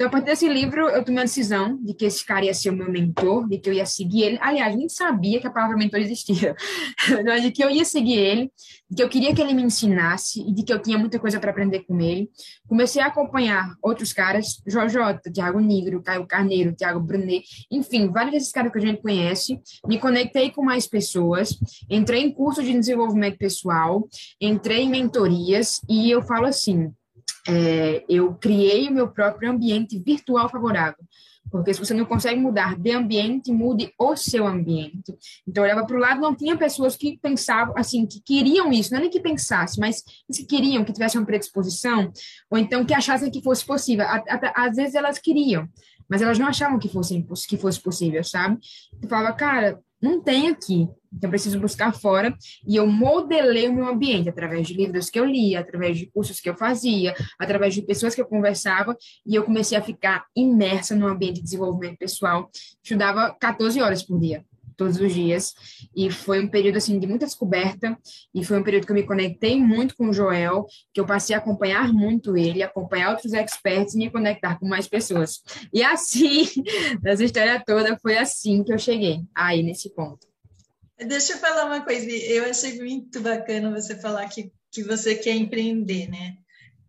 Então, 0.00 0.08
a 0.08 0.12
partir 0.12 0.28
desse 0.28 0.48
livro, 0.48 0.88
eu 0.88 1.04
tomei 1.04 1.20
a 1.20 1.26
decisão 1.26 1.76
de 1.76 1.92
que 1.92 2.06
esse 2.06 2.24
cara 2.24 2.46
ia 2.46 2.54
ser 2.54 2.70
o 2.70 2.72
meu 2.72 2.90
mentor, 2.90 3.46
de 3.46 3.58
que 3.58 3.68
eu 3.68 3.74
ia 3.74 3.84
seguir 3.84 4.22
ele. 4.22 4.38
Aliás, 4.40 4.74
nem 4.74 4.88
sabia 4.88 5.38
que 5.38 5.46
a 5.46 5.50
palavra 5.50 5.76
mentor 5.76 6.00
existia, 6.00 6.56
mas 7.22 7.42
de 7.42 7.50
que 7.50 7.62
eu 7.62 7.68
ia 7.68 7.84
seguir 7.84 8.16
ele, 8.16 8.50
de 8.88 8.96
que 8.96 9.02
eu 9.02 9.10
queria 9.10 9.34
que 9.34 9.42
ele 9.42 9.52
me 9.52 9.60
ensinasse 9.60 10.40
e 10.40 10.54
de 10.54 10.62
que 10.62 10.72
eu 10.72 10.80
tinha 10.80 10.96
muita 10.96 11.18
coisa 11.18 11.38
para 11.38 11.50
aprender 11.50 11.80
com 11.80 12.00
ele. 12.00 12.30
Comecei 12.66 13.02
a 13.02 13.08
acompanhar 13.08 13.74
outros 13.82 14.10
caras, 14.10 14.62
Jojota, 14.66 15.30
Tiago 15.30 15.60
Negro, 15.60 16.02
Caio 16.02 16.26
Carneiro, 16.26 16.74
Tiago 16.74 16.98
Brunet, 16.98 17.44
enfim, 17.70 18.08
vários 18.08 18.32
desses 18.32 18.52
caras 18.52 18.72
que 18.72 18.78
a 18.78 18.80
gente 18.80 19.02
conhece. 19.02 19.60
Me 19.86 19.98
conectei 19.98 20.50
com 20.50 20.64
mais 20.64 20.86
pessoas, 20.86 21.58
entrei 21.90 22.22
em 22.22 22.32
curso 22.32 22.62
de 22.62 22.72
desenvolvimento 22.72 23.36
pessoal, 23.36 24.08
entrei 24.40 24.84
em 24.84 24.88
mentorias 24.88 25.78
e 25.86 26.10
eu 26.10 26.22
falo 26.22 26.46
assim, 26.46 26.90
é, 27.48 28.04
eu 28.08 28.34
criei 28.34 28.88
o 28.88 28.92
meu 28.92 29.08
próprio 29.08 29.50
ambiente 29.50 29.98
virtual 29.98 30.48
favorável. 30.48 31.04
Porque 31.50 31.74
se 31.74 31.80
você 31.80 31.92
não 31.92 32.04
consegue 32.04 32.40
mudar 32.40 32.78
de 32.78 32.92
ambiente, 32.92 33.50
mude 33.50 33.92
o 33.98 34.14
seu 34.14 34.46
ambiente. 34.46 35.12
Então, 35.46 35.64
eu 35.64 35.70
olhava 35.72 35.86
para 35.86 35.96
o 35.96 36.00
lado, 36.00 36.20
não 36.20 36.34
tinha 36.34 36.56
pessoas 36.56 36.96
que 36.96 37.18
pensavam, 37.18 37.74
assim, 37.76 38.06
que 38.06 38.20
queriam 38.20 38.72
isso, 38.72 38.92
não 38.92 38.98
é 38.98 39.02
nem 39.02 39.10
que 39.10 39.18
pensassem, 39.20 39.80
mas 39.80 40.02
que 40.32 40.44
queriam, 40.44 40.84
que 40.84 40.92
tivessem 40.92 41.20
uma 41.20 41.26
predisposição, 41.26 42.12
ou 42.48 42.56
então 42.56 42.84
que 42.84 42.94
achassem 42.94 43.30
que 43.30 43.42
fosse 43.42 43.64
possível. 43.64 44.06
Às 44.54 44.76
vezes 44.76 44.94
elas 44.94 45.18
queriam, 45.18 45.68
mas 46.08 46.22
elas 46.22 46.38
não 46.38 46.46
achavam 46.46 46.78
que 46.78 46.88
fosse, 46.88 47.26
que 47.48 47.56
fosse 47.56 47.80
possível, 47.80 48.22
sabe? 48.22 48.58
Eu 49.02 49.08
falava, 49.08 49.34
cara, 49.34 49.80
não 50.00 50.20
tem 50.20 50.48
aqui. 50.48 50.88
Então, 51.12 51.28
eu 51.28 51.30
preciso 51.30 51.60
buscar 51.60 51.92
fora. 51.92 52.36
E 52.66 52.76
eu 52.76 52.86
modelei 52.86 53.68
o 53.68 53.74
meu 53.74 53.86
ambiente 53.86 54.28
através 54.28 54.66
de 54.66 54.74
livros 54.74 55.10
que 55.10 55.18
eu 55.18 55.24
lia, 55.24 55.60
através 55.60 55.98
de 55.98 56.06
cursos 56.06 56.40
que 56.40 56.48
eu 56.48 56.56
fazia, 56.56 57.14
através 57.38 57.74
de 57.74 57.82
pessoas 57.82 58.14
que 58.14 58.20
eu 58.20 58.26
conversava. 58.26 58.96
E 59.26 59.34
eu 59.34 59.44
comecei 59.44 59.76
a 59.76 59.82
ficar 59.82 60.26
imersa 60.36 60.94
no 60.94 61.06
ambiente 61.06 61.36
de 61.36 61.42
desenvolvimento 61.42 61.98
pessoal. 61.98 62.50
Estudava 62.82 63.36
14 63.38 63.80
horas 63.80 64.02
por 64.02 64.18
dia 64.18 64.44
todos 64.80 64.98
os 64.98 65.12
dias. 65.12 65.54
E 65.94 66.10
foi 66.10 66.40
um 66.40 66.48
período 66.48 66.78
assim 66.78 66.98
de 66.98 67.06
muita 67.06 67.26
descoberta 67.26 67.98
e 68.34 68.42
foi 68.42 68.58
um 68.58 68.62
período 68.62 68.86
que 68.86 68.92
eu 68.92 68.96
me 68.96 69.02
conectei 69.02 69.60
muito 69.60 69.94
com 69.94 70.08
o 70.08 70.12
Joel, 70.12 70.64
que 70.94 70.98
eu 70.98 71.04
passei 71.04 71.36
a 71.36 71.38
acompanhar 71.38 71.92
muito 71.92 72.34
ele, 72.34 72.62
acompanhar 72.62 73.10
outros 73.10 73.34
experts 73.34 73.94
e 73.94 73.98
me 73.98 74.10
conectar 74.10 74.58
com 74.58 74.66
mais 74.66 74.88
pessoas. 74.88 75.42
E 75.70 75.82
assim, 75.82 76.46
nessa 77.04 77.22
história 77.22 77.62
toda 77.62 77.98
foi 77.98 78.16
assim 78.16 78.64
que 78.64 78.72
eu 78.72 78.78
cheguei 78.78 79.20
aí 79.34 79.62
nesse 79.62 79.94
ponto. 79.94 80.29
Deixa 81.06 81.32
eu 81.32 81.38
falar 81.38 81.66
uma 81.66 81.84
coisa, 81.84 82.08
eu 82.10 82.44
achei 82.44 82.78
muito 82.78 83.20
bacana 83.20 83.70
você 83.70 83.96
falar 83.96 84.28
que, 84.28 84.52
que 84.70 84.82
você 84.82 85.14
quer 85.14 85.34
empreender, 85.34 86.08
né? 86.08 86.36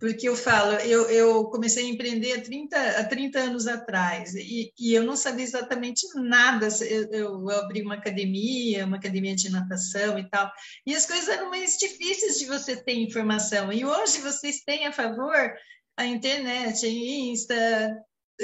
porque 0.02 0.28
eu 0.28 0.36
falo, 0.36 0.74
eu, 0.78 1.08
eu 1.12 1.46
comecei 1.46 1.86
a 1.86 1.90
empreender 1.90 2.34
há 2.34 2.42
30, 2.42 2.76
há 3.00 3.04
30 3.04 3.40
anos 3.40 3.68
atrás, 3.68 4.34
e, 4.34 4.74
e 4.80 4.96
eu 4.96 5.04
não 5.04 5.16
sabia 5.16 5.46
exatamente 5.46 6.08
nada, 6.16 6.68
eu, 6.82 7.12
eu, 7.12 7.50
abri 7.52 7.84
uma 7.84 7.94
academia, 7.94 8.84
uma 8.84 8.98
academia 8.98 9.36
de 9.36 9.52
natação 9.52 10.18
e 10.18 10.28
tal, 10.28 10.52
e 10.88 10.96
as 10.96 11.06
coisas 11.06 11.30
eram 11.30 11.52
mais 11.52 11.78
difíceis 11.78 12.40
de 12.40 12.48
você 12.48 12.76
ter 12.76 12.96
informação, 12.96 13.72
e 13.72 13.86
hoje 13.86 14.22
vocês 14.22 14.62
têm 14.62 14.88
a 14.88 14.92
favor 14.92 15.54
a 15.96 16.04
internet, 16.08 16.88
Insta, 16.88 17.96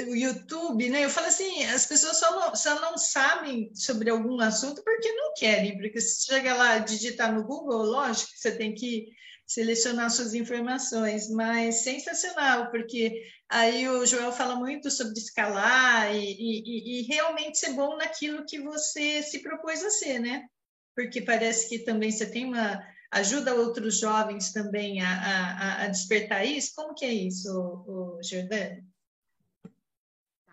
o 0.06 0.16
YouTube, 0.16 0.88
né? 0.88 1.04
Eu 1.04 1.10
falo 1.10 1.26
assim, 1.26 1.64
as 1.64 1.86
pessoas 1.86 2.18
só 2.18 2.30
não, 2.30 2.54
só 2.54 2.80
não 2.80 2.96
sabem 2.96 3.74
sobre 3.74 4.10
algum 4.10 4.40
assunto 4.40 4.82
porque 4.82 5.12
não 5.12 5.32
querem, 5.34 5.76
porque 5.78 6.00
se 6.00 6.24
chega 6.26 6.54
lá, 6.54 6.78
digitar 6.78 7.34
no 7.34 7.44
Google, 7.44 7.82
lógico 7.84 8.30
que 8.32 8.38
você 8.38 8.52
tem 8.56 8.74
que 8.74 9.06
selecionar 9.46 10.10
suas 10.10 10.34
informações, 10.34 11.30
mas 11.30 11.76
sensacional, 11.76 12.70
porque 12.70 13.22
aí 13.48 13.88
o 13.88 14.04
Joel 14.04 14.30
fala 14.30 14.56
muito 14.56 14.90
sobre 14.90 15.18
escalar 15.18 16.14
e, 16.14 16.18
e, 16.18 17.00
e, 17.00 17.02
realmente 17.04 17.58
ser 17.58 17.72
bom 17.72 17.96
naquilo 17.96 18.44
que 18.44 18.60
você 18.60 19.22
se 19.22 19.38
propôs 19.42 19.82
a 19.82 19.90
ser, 19.90 20.18
né? 20.18 20.46
Porque 20.94 21.22
parece 21.22 21.68
que 21.68 21.78
também 21.78 22.10
você 22.10 22.26
tem 22.26 22.44
uma 22.44 22.78
ajuda 23.10 23.54
outros 23.54 23.98
jovens 23.98 24.52
também 24.52 25.00
a, 25.00 25.08
a, 25.08 25.84
a 25.84 25.88
despertar 25.88 26.44
isso. 26.44 26.72
Como 26.74 26.94
que 26.94 27.06
é 27.06 27.12
isso, 27.12 27.50
o, 27.50 28.18
o 28.18 28.22
Jordani? 28.22 28.84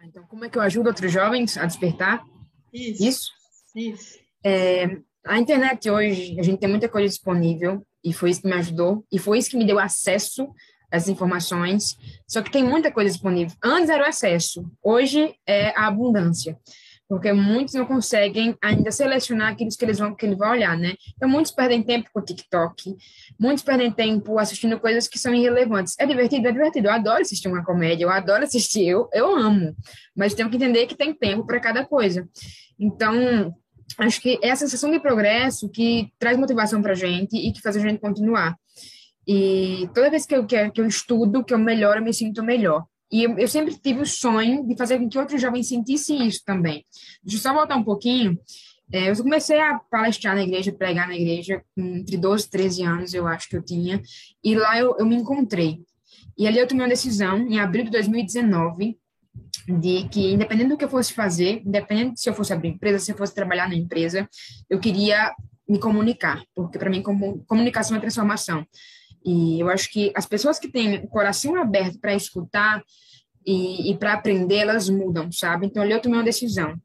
Então, 0.07 0.23
como 0.27 0.45
é 0.45 0.49
que 0.49 0.57
eu 0.57 0.61
ajudo 0.61 0.87
outros 0.87 1.11
jovens 1.11 1.57
a 1.57 1.65
despertar? 1.65 2.23
Isso. 2.71 3.03
Isso. 3.03 3.31
isso. 3.75 4.19
É, 4.43 4.97
a 5.25 5.39
internet 5.39 5.89
hoje, 5.89 6.39
a 6.39 6.43
gente 6.43 6.59
tem 6.59 6.69
muita 6.69 6.87
coisa 6.87 7.09
disponível 7.09 7.85
e 8.03 8.13
foi 8.13 8.29
isso 8.29 8.41
que 8.41 8.47
me 8.47 8.53
ajudou, 8.53 9.03
e 9.11 9.17
foi 9.17 9.39
isso 9.39 9.49
que 9.49 9.57
me 9.57 9.65
deu 9.65 9.79
acesso 9.79 10.47
às 10.91 11.09
informações. 11.09 11.97
Só 12.27 12.43
que 12.43 12.51
tem 12.51 12.63
muita 12.63 12.91
coisa 12.91 13.11
disponível. 13.11 13.55
Antes 13.63 13.89
era 13.89 14.03
o 14.03 14.07
acesso, 14.07 14.71
hoje 14.83 15.33
é 15.47 15.69
a 15.69 15.87
abundância. 15.87 16.57
Porque 17.07 17.31
muitos 17.31 17.75
não 17.75 17.85
conseguem 17.85 18.57
ainda 18.61 18.91
selecionar 18.91 19.51
aquilo 19.51 19.69
que 19.69 19.85
eles 19.85 19.99
vão 19.99 20.15
que 20.15 20.25
ele 20.25 20.35
vai 20.35 20.49
olhar, 20.49 20.75
né? 20.75 20.95
Então 21.15 21.29
muitos 21.29 21.51
perdem 21.51 21.83
tempo 21.83 22.09
com 22.11 22.19
o 22.19 22.23
TikTok, 22.23 22.95
muitos 23.39 23.63
perdem 23.63 23.91
tempo 23.91 24.39
assistindo 24.39 24.79
coisas 24.79 25.07
que 25.07 25.19
são 25.19 25.33
irrelevantes. 25.33 25.95
É 25.99 26.05
divertido, 26.05 26.47
é 26.47 26.51
divertido. 26.51 26.87
Eu 26.87 26.93
adoro 26.93 27.21
assistir 27.21 27.47
uma 27.47 27.63
comédia, 27.63 28.05
eu 28.05 28.09
adoro 28.09 28.43
assistir, 28.43 28.87
eu, 28.87 29.07
eu 29.13 29.35
amo. 29.35 29.75
Mas 30.15 30.33
tenho 30.33 30.49
que 30.49 30.55
entender 30.55 30.87
que 30.87 30.95
tem 30.95 31.13
tempo 31.13 31.45
para 31.45 31.59
cada 31.59 31.85
coisa. 31.85 32.27
Então, 32.79 33.53
acho 33.99 34.19
que 34.19 34.39
é 34.41 34.51
a 34.51 34.55
sensação 34.55 34.89
de 34.89 34.99
progresso 34.99 35.69
que 35.69 36.11
traz 36.17 36.37
motivação 36.37 36.81
para 36.81 36.95
gente 36.95 37.35
e 37.37 37.51
que 37.51 37.61
faz 37.61 37.77
a 37.77 37.79
gente 37.79 37.99
continuar. 37.99 38.57
E 39.27 39.89
toda 39.93 40.09
vez 40.09 40.25
que 40.25 40.35
eu, 40.35 40.45
que, 40.45 40.55
eu 40.75 40.85
estudo, 40.85 41.43
que 41.43 41.53
eu 41.53 41.57
melhoro, 41.57 41.99
eu 41.99 42.03
me 42.03 42.13
sinto 42.13 42.43
melhor. 42.43 42.85
E 43.11 43.23
eu, 43.23 43.37
eu, 43.37 43.47
sempre 43.47 43.75
tive 43.75 44.01
o 44.01 44.05
sonho 44.05 44.65
de 44.67 44.75
fazer 44.75 44.97
com 44.97 45.07
que 45.07 45.17
outros 45.17 45.39
jovens 45.39 45.67
sentissem 45.67 46.27
isso 46.27 46.41
também. 46.43 46.83
Deixa 47.23 47.37
eu 47.37 47.41
só 47.41 47.53
voltar 47.53 47.75
um 47.75 47.83
pouquinho. 47.83 48.37
É, 48.91 49.09
eu 49.09 49.15
comecei 49.17 49.59
a 49.59 49.79
palestrar 49.79 50.35
na 50.35 50.43
igreja, 50.43 50.71
pregar 50.71 51.07
na 51.07 51.15
igreja, 51.15 51.63
entre 51.75 52.17
12 52.17 52.45
e 52.45 52.49
13 52.49 52.83
anos, 52.83 53.13
eu 53.13 53.27
acho 53.27 53.49
que 53.49 53.57
eu 53.57 53.61
tinha, 53.61 54.01
e 54.43 54.55
lá 54.55 54.77
eu, 54.77 54.95
eu 54.99 55.05
me 55.05 55.15
encontrei. 55.15 55.81
E 56.37 56.47
ali 56.47 56.59
eu 56.59 56.67
tomei 56.67 56.83
uma 56.83 56.89
decisão, 56.89 57.37
em 57.37 57.59
abril 57.59 57.85
de 57.85 57.91
2019, 57.91 58.97
de 59.67 60.07
que, 60.09 60.33
independente 60.33 60.69
do 60.69 60.77
que 60.77 60.85
eu 60.85 60.89
fosse 60.89 61.13
fazer, 61.13 61.63
independente 61.65 62.21
se 62.21 62.29
eu 62.29 62.33
fosse 62.33 62.53
abrir 62.53 62.69
empresa, 62.69 62.99
se 62.99 63.11
eu 63.11 63.17
fosse 63.17 63.33
trabalhar 63.33 63.67
na 63.67 63.75
empresa, 63.75 64.29
eu 64.69 64.79
queria 64.79 65.33
me 65.67 65.79
comunicar, 65.79 66.43
porque 66.53 66.77
para 66.77 66.89
mim 66.89 67.01
comunicação 67.01 67.97
é 67.97 67.99
transformação. 67.99 68.65
E 69.25 69.59
eu 69.59 69.69
acho 69.69 69.91
que 69.91 70.11
as 70.15 70.25
pessoas 70.25 70.59
que 70.59 70.67
têm 70.67 70.97
o 70.97 71.07
coração 71.07 71.55
aberto 71.55 71.99
para 71.99 72.13
escutar 72.13 72.83
e, 73.45 73.91
e 73.91 73.97
para 73.97 74.13
aprender, 74.13 74.57
elas 74.57 74.87
mudam, 74.87 75.31
sabe? 75.31 75.65
Então 75.65 75.81
ali 75.81 75.93
eu 75.93 76.01
tomei 76.01 76.19
uma 76.19 76.25
decisão. 76.25 76.79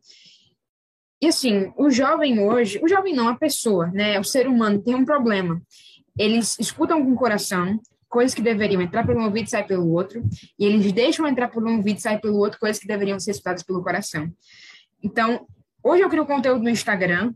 E 1.21 1.27
assim, 1.27 1.71
o 1.77 1.91
jovem 1.91 2.41
hoje, 2.41 2.81
o 2.83 2.89
jovem 2.89 3.15
não, 3.15 3.29
a 3.29 3.37
pessoa, 3.37 3.89
né? 3.89 4.19
O 4.19 4.25
ser 4.25 4.49
humano 4.49 4.83
tem 4.83 4.95
um 4.95 5.05
problema. 5.05 5.61
Eles 6.19 6.59
escutam 6.59 7.05
com 7.05 7.13
o 7.13 7.17
coração, 7.17 7.79
coisas 8.09 8.35
que 8.35 8.41
deveriam 8.41 8.81
entrar 8.81 9.07
pelo 9.07 9.23
ouvido 9.23 9.47
e 9.47 9.51
sair 9.51 9.67
pelo 9.67 9.89
outro, 9.93 10.23
e 10.59 10.65
eles 10.65 10.91
deixam 10.93 11.27
entrar 11.27 11.49
pelo 11.49 11.71
ouvido 11.71 11.99
e 11.99 12.01
sair 12.01 12.21
pelo 12.21 12.39
outro, 12.39 12.59
coisas 12.59 12.81
que 12.81 12.89
deveriam 12.89 13.21
ser 13.21 13.33
escutadas 13.33 13.63
pelo 13.63 13.83
coração. 13.83 14.33
Então, 15.03 15.47
hoje 15.85 16.03
eu 16.03 16.09
crio 16.09 16.27
conteúdo 16.27 16.63
no 16.63 16.71
Instagram, 16.71 17.35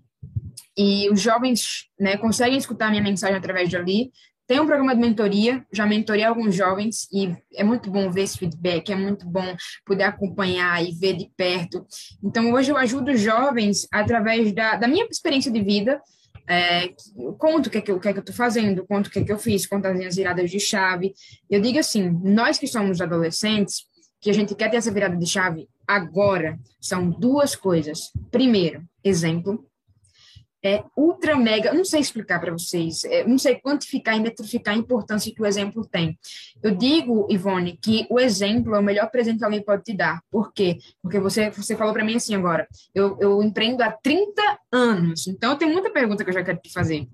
e 0.77 1.09
os 1.11 1.21
jovens 1.21 1.89
né, 1.99 2.17
conseguem 2.17 2.59
escutar 2.59 2.91
minha 2.91 3.03
mensagem 3.03 3.37
através 3.37 3.69
de 3.69 3.77
ali. 3.77 4.11
Tem 4.47 4.61
um 4.61 4.67
programa 4.67 4.95
de 4.95 5.01
mentoria, 5.01 5.65
já 5.73 5.87
mentorei 5.87 6.23
alguns 6.23 6.55
jovens 6.55 7.09
e 7.11 7.35
é 7.55 7.65
muito 7.65 7.91
bom 7.91 8.11
ver 8.11 8.23
esse 8.23 8.37
feedback, 8.37 8.93
é 8.93 8.97
muito 8.97 9.27
bom 9.27 9.57
poder 9.87 10.05
acompanhar 10.05 10.85
e 10.85 10.93
ver 10.93 11.17
de 11.17 11.31
perto. 11.35 11.87
Então, 12.23 12.53
hoje 12.53 12.71
eu 12.71 12.77
ajudo 12.77 13.17
jovens 13.17 13.89
através 13.91 14.53
da, 14.53 14.77
da 14.77 14.87
minha 14.87 15.07
experiência 15.11 15.51
de 15.51 15.63
vida, 15.63 15.99
é, 16.47 16.89
conto 17.39 17.69
o 17.69 17.71
que, 17.71 17.79
é 17.79 17.81
que, 17.81 17.91
eu, 17.91 17.97
o 17.97 18.01
que 18.01 18.09
é 18.09 18.13
que 18.13 18.19
eu 18.19 18.23
estou 18.23 18.35
fazendo, 18.35 18.87
conto 18.87 19.07
o 19.07 19.11
que 19.11 19.21
é 19.21 19.25
que 19.25 19.33
eu 19.33 19.39
fiz, 19.39 19.67
conto 19.67 19.87
as 19.87 19.97
minhas 19.97 20.17
viradas 20.17 20.51
de 20.51 20.61
chave. 20.61 21.15
Eu 21.49 21.61
digo 21.61 21.79
assim, 21.79 22.11
nós 22.23 22.59
que 22.59 22.67
somos 22.67 23.01
adolescentes, 23.01 23.87
que 24.21 24.29
a 24.29 24.35
gente 24.35 24.55
quer 24.55 24.71
ter 24.71 24.77
essa 24.77 24.93
virada 24.93 25.17
de 25.17 25.27
chave 25.27 25.69
agora, 25.87 26.59
são 26.81 27.09
duas 27.09 27.57
coisas. 27.57 28.11
Primeiro, 28.31 28.83
exemplo 29.03 29.67
é 30.65 30.83
ultra 30.97 31.37
mega, 31.37 31.75
não 31.75 31.85
sei 31.85 32.01
explicar 32.01 32.41
para 32.41 32.51
vocês, 32.51 33.05
é, 33.05 33.23
não 33.23 33.37
sei 33.37 33.57
quantificar 33.57 34.17
e 34.17 34.21
metrificar 34.21 34.75
a 34.75 34.79
importância 34.79 35.33
que 35.33 35.43
o 35.43 35.45
exemplo 35.45 35.87
tem. 35.87 36.19
Eu 36.63 36.75
digo, 36.75 37.27
Ivone, 37.29 37.77
que 37.77 38.07
o 38.09 38.19
exemplo 38.19 38.75
é 38.75 38.79
o 38.79 38.83
melhor 38.83 39.11
presente 39.11 39.39
que 39.39 39.45
alguém 39.45 39.63
pode 39.63 39.83
te 39.83 39.95
dar. 39.95 40.23
Por 40.31 40.55
quê? 40.55 40.79
Porque 41.03 41.21
você, 41.21 41.51
você 41.51 41.77
falou 41.77 41.93
para 41.93 42.03
mim 42.03 42.17
assim 42.17 42.35
agora, 42.35 42.67
eu, 42.95 43.19
eu 43.21 43.43
empreendo 43.43 43.83
há 43.83 43.93
30 43.93 44.43
anos, 44.73 45.27
então 45.27 45.53
eu 45.53 45.59
tenho 45.59 45.73
muita 45.73 45.91
pergunta 45.91 46.25
que 46.25 46.31
eu 46.31 46.35
já 46.35 46.43
quero 46.43 46.59
te 46.59 46.73
fazer, 46.73 47.07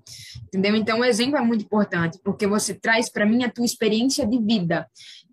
entendeu? 0.47 0.73
Então 0.73 0.99
o 0.99 1.05
exemplo 1.05 1.37
é 1.37 1.41
muito 1.41 1.65
importante, 1.65 2.19
porque 2.23 2.47
você 2.47 2.73
traz 2.73 3.09
para 3.09 3.25
mim 3.25 3.43
a 3.43 3.51
tua 3.51 3.65
experiência 3.65 4.25
de 4.25 4.39
vida. 4.39 4.87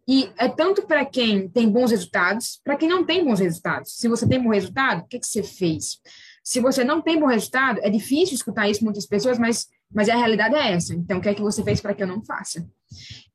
E 0.09 0.29
é 0.39 0.49
tanto 0.49 0.87
para 0.87 1.05
quem 1.05 1.49
tem 1.49 1.71
bons 1.71 1.91
resultados, 1.91 2.59
para 2.65 2.77
quem 2.77 2.89
não 2.89 3.05
tem 3.05 3.23
bons 3.23 3.39
resultados. 3.41 3.95
Se 3.95 4.09
você 4.09 4.27
tem 4.27 4.43
bom 4.43 4.49
resultado, 4.49 5.03
o 5.03 5.07
que, 5.07 5.21
que 5.21 5.27
você 5.27 5.43
fez? 5.43 6.01
Se 6.49 6.61
você 6.61 6.83
não 6.83 7.03
tem 7.03 7.21
bom 7.21 7.27
resultado, 7.27 7.79
é 7.83 7.91
difícil 7.91 8.35
escutar 8.35 8.71
isso 8.71 8.83
muitas 8.83 9.05
pessoas, 9.05 9.39
mas, 9.39 9.67
mas 9.95 10.09
a 10.09 10.17
realidade 10.17 10.55
é 10.55 10.73
essa. 10.73 10.95
Então, 10.95 11.19
o 11.19 11.21
que 11.21 11.29
é 11.29 11.35
que 11.35 11.43
você 11.43 11.63
fez 11.63 11.79
para 11.79 11.93
que 11.93 12.03
eu 12.03 12.07
não 12.07 12.25
faça? 12.25 12.67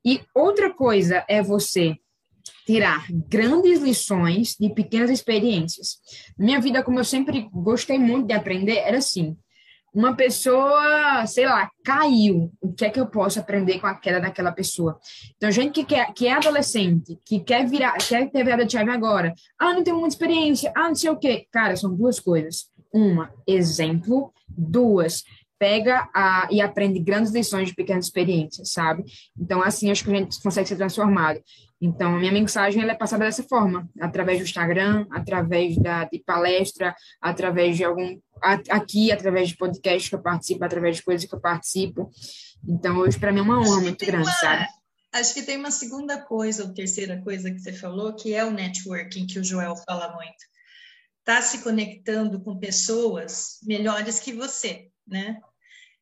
E 0.04 0.20
outra 0.34 0.74
coisa 0.74 1.24
é 1.30 1.40
você 1.40 1.96
tirar 2.66 3.06
grandes 3.30 3.82
lições 3.82 4.56
de 4.60 4.68
pequenas 4.74 5.12
experiências. 5.12 6.00
Minha 6.36 6.60
vida, 6.60 6.82
como 6.82 7.00
eu 7.00 7.04
sempre 7.04 7.48
gostei 7.54 8.00
muito 8.00 8.26
de 8.26 8.34
aprender, 8.34 8.78
era 8.78 8.98
assim: 8.98 9.38
uma 9.94 10.16
pessoa, 10.16 11.24
sei 11.28 11.46
lá, 11.46 11.70
caiu, 11.86 12.52
o 12.60 12.74
que 12.74 12.84
é 12.84 12.90
que 12.90 13.00
eu 13.00 13.06
posso 13.06 13.40
aprender 13.40 13.80
com 13.80 13.86
a 13.86 13.94
queda 13.94 14.20
daquela 14.20 14.52
pessoa? 14.52 15.00
Então, 15.38 15.52
gente 15.52 15.74
que, 15.74 15.86
quer, 15.86 16.12
que 16.14 16.26
é 16.26 16.34
adolescente, 16.34 17.20
que 17.24 17.40
quer 17.40 17.68
virar, 17.68 17.96
quer 18.00 18.28
ter 18.32 18.44
virada 18.44 18.66
de 18.66 18.72
chave 18.72 18.90
agora, 18.90 19.36
ah, 19.60 19.72
não 19.72 19.84
tenho 19.84 19.98
muita 19.98 20.16
experiência, 20.16 20.74
ah, 20.76 20.88
não 20.88 20.96
sei 20.96 21.12
o 21.12 21.18
quê. 21.18 21.46
Cara, 21.52 21.76
são 21.76 21.96
duas 21.96 22.20
coisas. 22.20 22.73
Uma, 22.94 23.34
exemplo. 23.48 24.32
Duas, 24.48 25.24
pega 25.58 26.10
a, 26.14 26.48
e 26.52 26.60
aprende 26.60 27.00
grandes 27.00 27.32
lições 27.32 27.70
de 27.70 27.76
pequenas 27.76 28.06
experiências, 28.06 28.72
sabe? 28.72 29.04
Então, 29.40 29.64
assim, 29.64 29.90
acho 29.90 30.04
que 30.04 30.12
a 30.12 30.16
gente 30.16 30.42
consegue 30.42 30.68
ser 30.68 30.76
transformado. 30.76 31.42
Então, 31.82 32.16
a 32.16 32.20
minha 32.20 32.32
mensagem 32.32 32.82
ela 32.82 32.92
é 32.92 32.96
passada 32.96 33.26
dessa 33.26 33.44
forma, 33.44 33.90
através 34.00 34.40
do 34.40 34.44
Instagram, 34.44 35.08
através 35.10 35.78
da, 35.78 36.04
de 36.04 36.20
palestra, 36.20 36.94
através 37.22 37.78
de 37.78 37.84
algum... 37.84 38.20
aqui, 38.70 39.12
através 39.12 39.50
de 39.50 39.58
podcast 39.58 40.10
que 40.10 40.16
eu 40.16 40.22
participo, 40.22 40.66
através 40.66 40.98
de 40.98 41.04
coisas 41.04 41.28
que 41.28 41.34
eu 41.34 41.40
participo. 41.40 42.10
Então, 42.68 42.98
hoje, 42.98 43.18
para 43.18 43.32
mim, 43.32 43.40
é 43.40 43.44
uma 43.44 43.60
honra 43.60 43.82
muito 43.82 44.06
grande, 44.06 44.28
uma, 44.28 44.34
sabe? 44.34 44.66
Acho 45.14 45.34
que 45.34 45.44
tem 45.44 45.58
uma 45.58 45.72
segunda 45.72 46.22
coisa, 46.22 46.64
ou 46.64 46.74
terceira 46.74 47.22
coisa 47.22 47.50
que 47.50 47.60
você 47.60 47.72
falou, 47.72 48.14
que 48.14 48.34
é 48.34 48.44
o 48.44 48.52
networking, 48.52 49.26
que 49.28 49.40
o 49.40 49.44
Joel 49.44 49.76
fala 49.78 50.14
muito 50.14 50.53
está 51.24 51.42
se 51.42 51.64
conectando 51.64 52.42
com 52.42 52.60
pessoas 52.60 53.60
melhores 53.64 54.20
que 54.20 54.34
você, 54.34 54.90
né? 55.08 55.40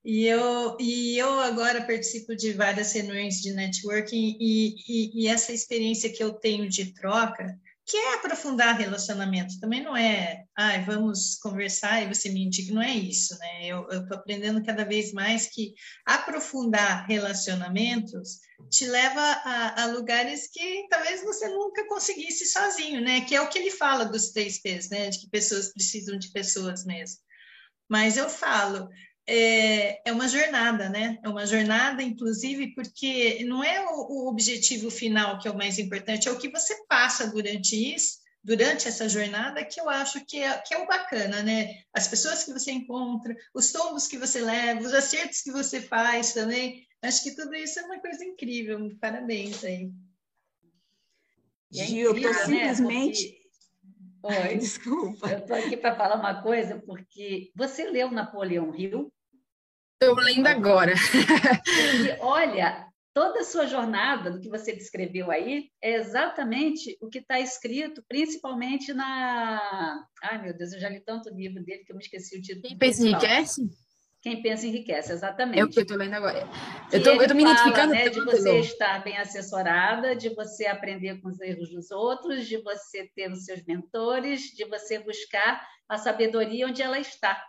E 0.03 0.25
eu, 0.25 0.75
e 0.79 1.15
eu 1.15 1.39
agora 1.39 1.85
participo 1.85 2.35
de 2.35 2.53
várias 2.53 2.91
reuniões 2.91 3.35
de 3.35 3.53
networking 3.53 4.35
e, 4.39 4.75
e, 4.87 5.21
e 5.21 5.27
essa 5.27 5.53
experiência 5.53 6.11
que 6.11 6.23
eu 6.23 6.33
tenho 6.33 6.67
de 6.67 6.91
troca 6.95 7.55
que 7.91 7.97
é 7.97 8.13
aprofundar 8.13 8.77
relacionamento, 8.77 9.59
também 9.59 9.83
não 9.83 9.97
é, 9.97 10.45
ah, 10.55 10.77
vamos 10.77 11.35
conversar 11.35 12.01
e 12.01 12.07
você 12.07 12.29
me 12.29 12.41
indica, 12.41 12.73
não 12.73 12.81
é 12.81 12.93
isso, 12.93 13.37
né? 13.37 13.65
Eu 13.65 13.85
estou 13.89 14.15
aprendendo 14.15 14.63
cada 14.63 14.85
vez 14.85 15.11
mais 15.11 15.47
que 15.47 15.73
aprofundar 16.05 17.05
relacionamentos 17.05 18.39
te 18.69 18.85
leva 18.85 19.19
a, 19.19 19.83
a, 19.83 19.85
lugares 19.87 20.49
que 20.49 20.87
talvez 20.89 21.21
você 21.21 21.49
nunca 21.49 21.85
conseguisse 21.89 22.45
sozinho, 22.45 23.01
né? 23.01 23.25
Que 23.25 23.35
é 23.35 23.41
o 23.41 23.49
que 23.49 23.59
ele 23.59 23.71
fala 23.71 24.05
dos 24.05 24.29
três 24.31 24.61
P's, 24.61 24.89
né? 24.89 25.09
De 25.09 25.19
que 25.19 25.29
pessoas 25.29 25.73
precisam 25.73 26.17
de 26.17 26.31
pessoas 26.31 26.85
mesmo. 26.85 27.17
Mas 27.89 28.15
eu 28.15 28.29
falo, 28.29 28.87
é, 29.27 30.09
é 30.09 30.13
uma 30.13 30.27
jornada, 30.27 30.89
né? 30.89 31.19
É 31.23 31.29
uma 31.29 31.45
jornada, 31.45 32.01
inclusive, 32.01 32.73
porque 32.73 33.43
não 33.45 33.63
é 33.63 33.81
o, 33.85 34.25
o, 34.25 34.27
objetivo 34.27 34.89
final 34.89 35.39
que 35.39 35.47
é 35.47 35.51
o 35.51 35.57
mais 35.57 35.77
importante, 35.79 36.27
é 36.27 36.31
o 36.31 36.37
que 36.37 36.49
você 36.49 36.85
passa 36.87 37.27
durante 37.27 37.75
isso, 37.75 38.19
durante 38.43 38.87
essa 38.87 39.07
jornada, 39.07 39.63
que 39.63 39.79
eu 39.79 39.87
acho 39.89 40.25
que 40.25 40.37
é, 40.37 40.57
que 40.59 40.73
é 40.73 40.77
o 40.79 40.87
bacana, 40.87 41.43
né? 41.43 41.83
As 41.93 42.07
pessoas 42.07 42.43
que 42.43 42.51
você 42.51 42.71
encontra, 42.71 43.35
os 43.53 43.71
tombos 43.71 44.07
que 44.07 44.17
você 44.17 44.41
leva, 44.41 44.81
os 44.81 44.93
acertos 44.93 45.41
que 45.41 45.51
você 45.51 45.81
faz 45.81 46.33
também. 46.33 46.87
Acho 47.01 47.23
que 47.23 47.35
tudo 47.35 47.55
isso 47.55 47.79
é 47.79 47.83
uma 47.83 47.99
coisa 47.99 48.23
incrível. 48.23 48.91
Parabéns 48.99 49.63
aí. 49.63 49.91
É 51.73 51.85
Gil, 51.85 52.07
eu 52.07 52.15
estou 52.15 52.33
simplesmente. 52.33 53.31
Né? 53.31 53.40
Oi, 54.23 54.57
desculpa. 54.57 55.27
Eu 55.29 55.39
estou 55.39 55.55
aqui 55.55 55.77
para 55.77 55.95
falar 55.95 56.15
uma 56.15 56.41
coisa, 56.41 56.81
porque 56.85 57.51
você 57.55 57.89
leu 57.89 58.11
Napoleão 58.11 58.75
Hill? 58.75 59.11
Estou 60.01 60.15
lendo 60.15 60.47
agora. 60.47 60.93
E 60.93 62.19
olha, 62.21 62.87
toda 63.13 63.41
a 63.41 63.43
sua 63.43 63.67
jornada, 63.67 64.31
do 64.31 64.39
que 64.39 64.49
você 64.49 64.73
descreveu 64.73 65.29
aí, 65.29 65.69
é 65.81 65.93
exatamente 65.95 66.97
o 67.01 67.07
que 67.07 67.19
está 67.19 67.39
escrito, 67.39 68.03
principalmente 68.07 68.93
na. 68.93 70.05
Ai, 70.23 70.41
meu 70.41 70.57
Deus, 70.57 70.73
eu 70.73 70.79
já 70.79 70.89
li 70.89 70.99
tanto 71.01 71.29
livro 71.29 71.63
dele 71.63 71.83
que 71.83 71.91
eu 71.91 71.95
me 71.95 72.03
esqueci 72.03 72.37
o 72.37 72.41
título. 72.41 72.67
Quem 72.67 72.77
pensa 72.77 73.07
enriquece? 73.07 73.69
Quem 74.21 74.41
pensa 74.43 74.67
enriquece, 74.67 75.11
exatamente. 75.11 75.59
É 75.59 75.63
o 75.63 75.69
que 75.69 75.79
eu 75.79 75.81
estou 75.81 75.97
lendo 75.97 76.13
agora. 76.13 76.47
Eu 76.91 76.99
estou 76.99 77.35
me 77.35 77.41
identificando. 77.41 77.91
Né, 77.91 78.07
de 78.07 78.23
você 78.23 78.59
estar 78.59 79.03
bem 79.03 79.17
assessorada, 79.17 80.15
de 80.15 80.29
você 80.29 80.67
aprender 80.67 81.19
com 81.19 81.29
os 81.29 81.39
erros 81.41 81.71
dos 81.71 81.89
outros, 81.89 82.47
de 82.47 82.57
você 82.57 83.09
ter 83.15 83.31
os 83.31 83.45
seus 83.45 83.63
mentores, 83.63 84.41
de 84.55 84.63
você 84.65 84.99
buscar 84.99 85.67
a 85.89 85.97
sabedoria 85.97 86.67
onde 86.67 86.83
ela 86.83 86.99
está. 86.99 87.43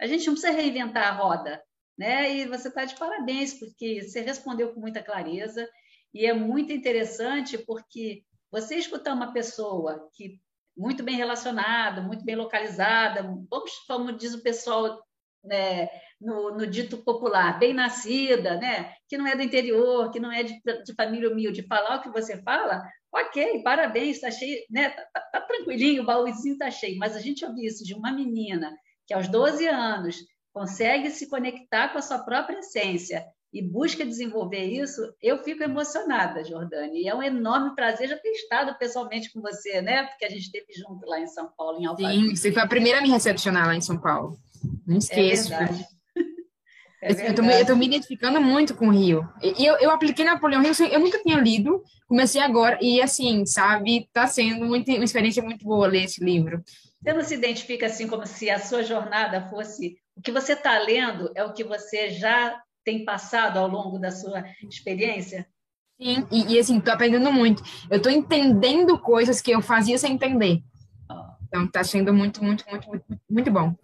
A 0.00 0.06
gente 0.06 0.26
não 0.26 0.34
precisa 0.34 0.52
reinventar 0.52 1.08
a 1.08 1.16
roda, 1.16 1.60
né? 1.98 2.32
E 2.32 2.46
você 2.46 2.68
está 2.68 2.84
de 2.84 2.96
parabéns, 2.96 3.54
porque 3.54 4.02
você 4.02 4.20
respondeu 4.20 4.72
com 4.72 4.80
muita 4.80 5.02
clareza, 5.02 5.68
e 6.14 6.24
é 6.24 6.32
muito 6.32 6.72
interessante 6.72 7.58
porque 7.58 8.22
você 8.48 8.76
escutar 8.76 9.12
uma 9.12 9.32
pessoa 9.32 10.08
que 10.14 10.40
muito 10.76 11.02
bem 11.02 11.16
relacionada, 11.16 12.00
muito 12.00 12.24
bem 12.24 12.36
localizada, 12.36 13.22
vamos, 13.22 13.72
como 13.88 14.12
diz 14.12 14.34
o 14.34 14.42
pessoal 14.42 15.02
né, 15.44 15.88
no, 16.22 16.56
no, 16.56 16.66
dito 16.66 16.98
popular, 16.98 17.58
bem 17.58 17.74
nascida, 17.74 18.56
né? 18.56 18.94
que 19.12 19.18
não 19.18 19.26
é 19.26 19.36
do 19.36 19.42
interior, 19.42 20.10
que 20.10 20.18
não 20.18 20.32
é 20.32 20.42
de, 20.42 20.54
de 20.62 20.94
família 20.94 21.30
humilde, 21.30 21.66
falar 21.66 21.96
o 21.96 22.02
que 22.02 22.08
você 22.08 22.40
fala, 22.42 22.82
ok, 23.14 23.62
parabéns, 23.62 24.16
está 24.16 24.30
cheio, 24.30 24.58
né? 24.70 24.88
Tá, 24.88 25.02
tá, 25.12 25.20
tá, 25.32 25.40
tranquilinho, 25.42 26.02
o 26.02 26.06
baúzinho 26.06 26.54
está 26.54 26.70
cheio. 26.70 26.98
Mas 26.98 27.14
a 27.14 27.20
gente 27.20 27.44
ouviu 27.44 27.64
isso 27.64 27.84
de 27.84 27.92
uma 27.92 28.10
menina 28.10 28.74
que 29.06 29.12
aos 29.12 29.28
12 29.28 29.66
anos 29.66 30.16
consegue 30.50 31.10
se 31.10 31.28
conectar 31.28 31.90
com 31.90 31.98
a 31.98 32.02
sua 32.02 32.20
própria 32.20 32.58
essência 32.58 33.22
e 33.52 33.60
busca 33.60 34.02
desenvolver 34.02 34.64
isso, 34.64 35.12
eu 35.20 35.44
fico 35.44 35.62
emocionada, 35.62 36.42
Jordane. 36.42 37.02
E 37.02 37.08
é 37.08 37.14
um 37.14 37.22
enorme 37.22 37.74
prazer 37.74 38.08
já 38.08 38.16
ter 38.16 38.30
estado 38.30 38.78
pessoalmente 38.78 39.30
com 39.30 39.42
você, 39.42 39.82
né? 39.82 40.04
Porque 40.04 40.24
a 40.24 40.30
gente 40.30 40.44
esteve 40.44 40.72
junto 40.74 41.06
lá 41.06 41.20
em 41.20 41.26
São 41.26 41.50
Paulo, 41.54 41.78
em 41.78 41.84
Alphaville. 41.84 42.28
Sim, 42.28 42.36
você 42.36 42.50
foi 42.50 42.62
a 42.62 42.66
primeira 42.66 43.00
a 43.00 43.02
me 43.02 43.10
recepcionar 43.10 43.66
lá 43.66 43.76
em 43.76 43.82
São 43.82 43.98
Paulo. 43.98 44.38
Não 44.86 44.96
esqueço. 44.96 45.52
É 45.52 45.58
verdade. 45.58 45.86
É 47.02 47.10
eu 47.10 47.32
estou 47.32 47.76
me 47.76 47.86
identificando 47.86 48.40
muito 48.40 48.76
com 48.76 48.86
o 48.86 48.92
Rio. 48.92 49.28
E 49.42 49.66
eu, 49.66 49.74
eu 49.78 49.90
apliquei 49.90 50.24
Napoleão 50.24 50.62
Rio, 50.62 50.72
eu 50.88 51.00
nunca 51.00 51.20
tinha 51.20 51.36
lido, 51.36 51.82
comecei 52.06 52.40
agora, 52.40 52.78
e 52.80 53.02
assim, 53.02 53.44
sabe, 53.44 54.04
está 54.04 54.28
sendo 54.28 54.64
muito, 54.64 54.88
uma 54.92 55.04
experiência 55.04 55.42
muito 55.42 55.64
boa 55.64 55.88
ler 55.88 56.04
esse 56.04 56.24
livro. 56.24 56.62
Você 57.02 57.12
não 57.12 57.24
se 57.24 57.34
identifica 57.34 57.86
assim 57.86 58.06
como 58.06 58.24
se 58.24 58.48
a 58.48 58.60
sua 58.60 58.84
jornada 58.84 59.48
fosse. 59.50 59.96
O 60.16 60.22
que 60.22 60.30
você 60.30 60.52
está 60.52 60.78
lendo 60.78 61.32
é 61.34 61.42
o 61.42 61.52
que 61.52 61.64
você 61.64 62.10
já 62.10 62.56
tem 62.84 63.04
passado 63.04 63.58
ao 63.58 63.66
longo 63.66 63.98
da 63.98 64.12
sua 64.12 64.44
experiência? 64.70 65.44
Sim, 66.00 66.24
e, 66.30 66.54
e 66.54 66.58
assim, 66.60 66.78
estou 66.78 66.94
aprendendo 66.94 67.32
muito. 67.32 67.64
Eu 67.90 67.96
estou 67.96 68.12
entendendo 68.12 68.96
coisas 68.96 69.40
que 69.40 69.50
eu 69.50 69.60
fazia 69.60 69.98
sem 69.98 70.12
entender. 70.12 70.62
Então, 71.48 71.64
está 71.64 71.82
sendo 71.82 72.14
muito, 72.14 72.42
muito, 72.42 72.64
muito, 72.70 72.88
muito, 72.88 73.04
muito 73.28 73.50
bom. 73.50 73.74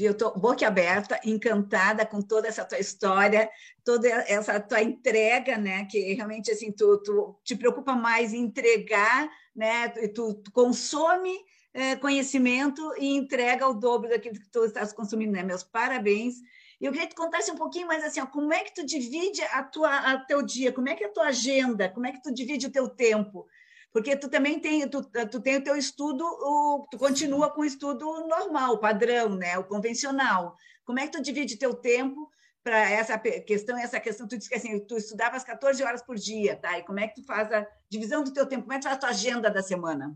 Eu 0.00 0.12
estou 0.12 0.36
boquiaberta, 0.36 1.20
encantada 1.24 2.04
com 2.04 2.20
toda 2.20 2.48
essa 2.48 2.64
tua 2.64 2.78
história, 2.78 3.48
toda 3.84 4.08
essa 4.08 4.58
tua 4.58 4.82
entrega, 4.82 5.56
né? 5.56 5.84
Que 5.84 6.14
realmente 6.14 6.50
assim 6.50 6.72
tu, 6.72 6.98
tu 6.98 7.38
te 7.44 7.54
preocupa 7.54 7.94
mais 7.94 8.32
em 8.32 8.42
entregar, 8.42 9.28
né? 9.54 9.88
Tu, 9.88 10.34
tu 10.34 10.50
consome 10.50 11.32
é, 11.72 11.96
conhecimento 11.96 12.94
e 12.98 13.16
entrega 13.16 13.68
o 13.68 13.74
dobro 13.74 14.08
daquilo 14.08 14.40
que 14.40 14.48
tu 14.48 14.64
estás 14.64 14.92
consumindo, 14.92 15.32
né? 15.32 15.42
Meus 15.42 15.62
parabéns. 15.62 16.36
Eu 16.80 16.92
queria 16.92 17.06
que 17.06 17.14
tu 17.14 17.22
contasse 17.22 17.50
um 17.50 17.56
pouquinho 17.56 17.86
mais 17.86 18.04
assim, 18.04 18.20
ó, 18.20 18.26
como 18.26 18.52
é 18.52 18.62
que 18.64 18.74
tu 18.74 18.84
divide 18.84 19.42
a 19.42 19.62
tua 19.62 19.96
a 19.96 20.18
teu 20.18 20.42
dia, 20.42 20.72
como 20.72 20.88
é 20.88 20.94
que 20.94 21.04
é 21.04 21.06
a 21.06 21.12
tua 21.12 21.28
agenda, 21.28 21.88
como 21.88 22.06
é 22.06 22.12
que 22.12 22.22
tu 22.22 22.32
divide 22.32 22.66
o 22.66 22.72
teu 22.72 22.88
tempo? 22.88 23.46
Porque 23.94 24.16
tu 24.16 24.28
também 24.28 24.58
tem, 24.58 24.88
tu, 24.88 25.04
tu 25.30 25.40
tem 25.40 25.56
o 25.56 25.62
teu 25.62 25.76
estudo, 25.76 26.24
o, 26.24 26.84
tu 26.90 26.98
continua 26.98 27.48
com 27.48 27.60
o 27.60 27.64
estudo 27.64 28.26
normal, 28.26 28.80
padrão, 28.80 29.36
né? 29.36 29.56
O 29.56 29.62
convencional. 29.62 30.56
Como 30.84 30.98
é 30.98 31.06
que 31.06 31.12
tu 31.12 31.22
divide 31.22 31.56
teu 31.56 31.72
tempo 31.72 32.28
para 32.64 32.90
essa 32.90 33.16
questão, 33.16 33.78
essa 33.78 34.00
questão, 34.00 34.26
tu 34.26 34.36
disse 34.36 34.48
que 34.48 34.56
assim, 34.56 34.84
tu 34.84 34.96
estudavas 34.96 35.44
14 35.44 35.80
horas 35.84 36.02
por 36.02 36.16
dia, 36.16 36.56
tá? 36.56 36.76
E 36.76 36.82
como 36.82 36.98
é 36.98 37.06
que 37.06 37.20
tu 37.20 37.24
faz 37.24 37.52
a 37.52 37.64
divisão 37.88 38.24
do 38.24 38.32
teu 38.32 38.46
tempo? 38.46 38.62
Como 38.62 38.72
é 38.72 38.78
que 38.78 38.82
tu 38.82 38.88
faz 38.88 38.96
a 38.96 39.00
tua 39.00 39.10
agenda 39.10 39.48
da 39.48 39.62
semana? 39.62 40.12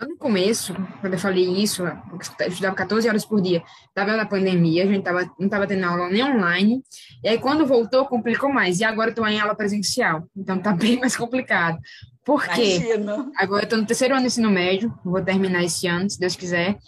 No 0.00 0.16
começo, 0.16 0.74
quando 1.02 1.12
eu 1.12 1.18
falei 1.18 1.46
isso, 1.62 1.82
eu 1.86 2.48
estudava 2.48 2.74
14 2.74 3.06
horas 3.06 3.24
por 3.24 3.40
dia, 3.40 3.62
estava 3.86 4.16
na 4.16 4.26
pandemia, 4.26 4.84
a 4.84 4.86
gente 4.86 5.04
tava, 5.04 5.24
não 5.38 5.46
estava 5.46 5.66
tendo 5.66 5.84
aula 5.84 6.08
nem 6.08 6.24
online, 6.24 6.82
e 7.22 7.28
aí 7.28 7.38
quando 7.38 7.66
voltou, 7.66 8.06
complicou 8.06 8.52
mais, 8.52 8.80
e 8.80 8.84
agora 8.84 9.10
estou 9.10 9.26
em 9.28 9.38
aula 9.38 9.54
presencial, 9.54 10.28
então 10.34 10.56
está 10.56 10.72
bem 10.74 10.98
mais 10.98 11.16
complicado. 11.16 11.78
Por 12.24 12.46
quê? 12.48 12.76
Imagina. 12.76 13.30
Agora 13.36 13.62
eu 13.62 13.64
estou 13.64 13.78
no 13.78 13.86
terceiro 13.86 14.14
ano 14.14 14.22
do 14.22 14.26
ensino 14.26 14.50
médio, 14.50 14.92
vou 15.04 15.22
terminar 15.22 15.62
esse 15.62 15.86
ano, 15.86 16.08
se 16.08 16.18
Deus 16.18 16.34
quiser, 16.34 16.78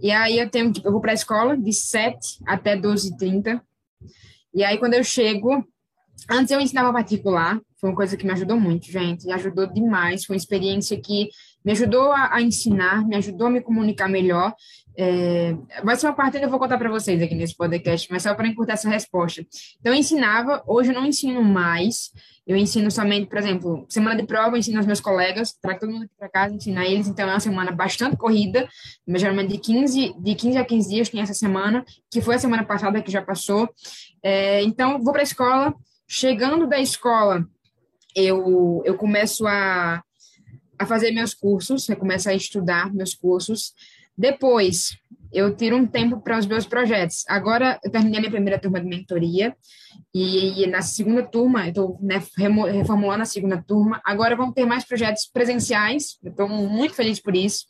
e 0.00 0.10
aí 0.10 0.38
eu 0.38 0.50
tenho, 0.50 0.72
eu 0.84 0.90
vou 0.90 1.00
para 1.00 1.12
a 1.12 1.14
escola 1.14 1.56
de 1.56 1.72
7 1.72 2.40
até 2.46 2.76
12h30, 2.76 3.60
e 4.52 4.64
aí 4.64 4.78
quando 4.78 4.94
eu 4.94 5.04
chego, 5.04 5.64
antes 6.28 6.50
eu 6.50 6.60
ensinava 6.60 6.92
particular, 6.92 7.60
foi 7.80 7.90
uma 7.90 7.96
coisa 7.96 8.16
que 8.16 8.26
me 8.26 8.32
ajudou 8.32 8.58
muito, 8.58 8.90
gente, 8.90 9.30
ajudou 9.30 9.66
demais, 9.66 10.24
foi 10.24 10.34
uma 10.34 10.40
experiência 10.40 11.00
que 11.00 11.28
me 11.64 11.72
ajudou 11.72 12.12
a, 12.12 12.34
a, 12.34 12.42
ensinar, 12.42 13.06
me 13.06 13.16
ajudou 13.16 13.46
a 13.46 13.50
me 13.50 13.60
comunicar 13.60 14.08
melhor. 14.08 14.54
É, 14.96 15.54
vai 15.84 15.96
ser 15.96 16.06
uma 16.06 16.14
parte 16.14 16.38
que 16.38 16.44
eu 16.44 16.50
vou 16.50 16.58
contar 16.58 16.76
para 16.76 16.90
vocês 16.90 17.22
aqui 17.22 17.34
nesse 17.34 17.56
podcast, 17.56 18.08
mas 18.10 18.22
só 18.22 18.34
para 18.34 18.46
encurtar 18.46 18.74
essa 18.74 18.88
resposta. 18.88 19.44
Então, 19.78 19.92
eu 19.92 19.98
ensinava, 19.98 20.62
hoje 20.66 20.90
eu 20.90 20.94
não 20.94 21.06
ensino 21.06 21.42
mais, 21.42 22.10
eu 22.46 22.56
ensino 22.56 22.90
somente, 22.90 23.28
por 23.28 23.38
exemplo, 23.38 23.86
semana 23.88 24.20
de 24.20 24.26
prova, 24.26 24.56
eu 24.56 24.58
ensino 24.58 24.78
aos 24.78 24.86
meus 24.86 25.00
colegas, 25.00 25.52
trago 25.52 25.80
todo 25.80 25.92
mundo 25.92 26.04
aqui 26.04 26.14
para 26.18 26.28
casa, 26.28 26.54
ensinar 26.54 26.86
eles, 26.86 27.08
então 27.08 27.28
é 27.28 27.32
uma 27.32 27.40
semana 27.40 27.70
bastante 27.70 28.16
corrida, 28.16 28.68
mas 29.06 29.20
geralmente 29.20 29.52
de 29.52 29.58
15, 29.58 30.14
de 30.18 30.34
15 30.34 30.58
a 30.58 30.64
15 30.64 30.88
dias 30.88 31.08
tem 31.08 31.20
essa 31.20 31.34
semana, 31.34 31.84
que 32.10 32.20
foi 32.20 32.34
a 32.34 32.38
semana 32.38 32.64
passada 32.64 33.00
que 33.02 33.10
já 33.10 33.22
passou. 33.22 33.68
É, 34.22 34.62
então, 34.62 35.02
vou 35.02 35.12
para 35.12 35.22
a 35.22 35.24
escola, 35.24 35.74
chegando 36.08 36.66
da 36.66 36.78
escola, 36.80 37.46
eu, 38.14 38.82
eu 38.84 38.96
começo 38.96 39.46
a 39.46 40.02
a 40.80 40.86
fazer 40.86 41.10
meus 41.12 41.34
cursos, 41.34 41.86
eu 41.90 41.96
começo 41.96 42.26
a 42.30 42.34
estudar 42.34 42.90
meus 42.94 43.14
cursos. 43.14 43.74
Depois, 44.20 44.98
eu 45.32 45.56
tiro 45.56 45.76
um 45.76 45.86
tempo 45.86 46.20
para 46.20 46.38
os 46.38 46.44
meus 46.44 46.66
projetos. 46.66 47.24
Agora, 47.26 47.80
eu 47.82 47.90
terminei 47.90 48.18
a 48.18 48.20
minha 48.20 48.30
primeira 48.30 48.60
turma 48.60 48.78
de 48.78 48.86
mentoria 48.86 49.56
e, 50.14 50.62
e 50.62 50.66
na 50.66 50.82
segunda 50.82 51.22
turma, 51.22 51.64
eu 51.64 51.68
estou 51.70 51.98
né, 52.02 52.22
reformulando 52.36 53.22
a 53.22 53.24
segunda 53.24 53.64
turma. 53.66 53.98
Agora 54.04 54.36
vão 54.36 54.52
ter 54.52 54.66
mais 54.66 54.84
projetos 54.84 55.26
presenciais, 55.32 56.18
eu 56.22 56.32
estou 56.32 56.46
muito 56.46 56.94
feliz 56.94 57.18
por 57.18 57.34
isso, 57.34 57.64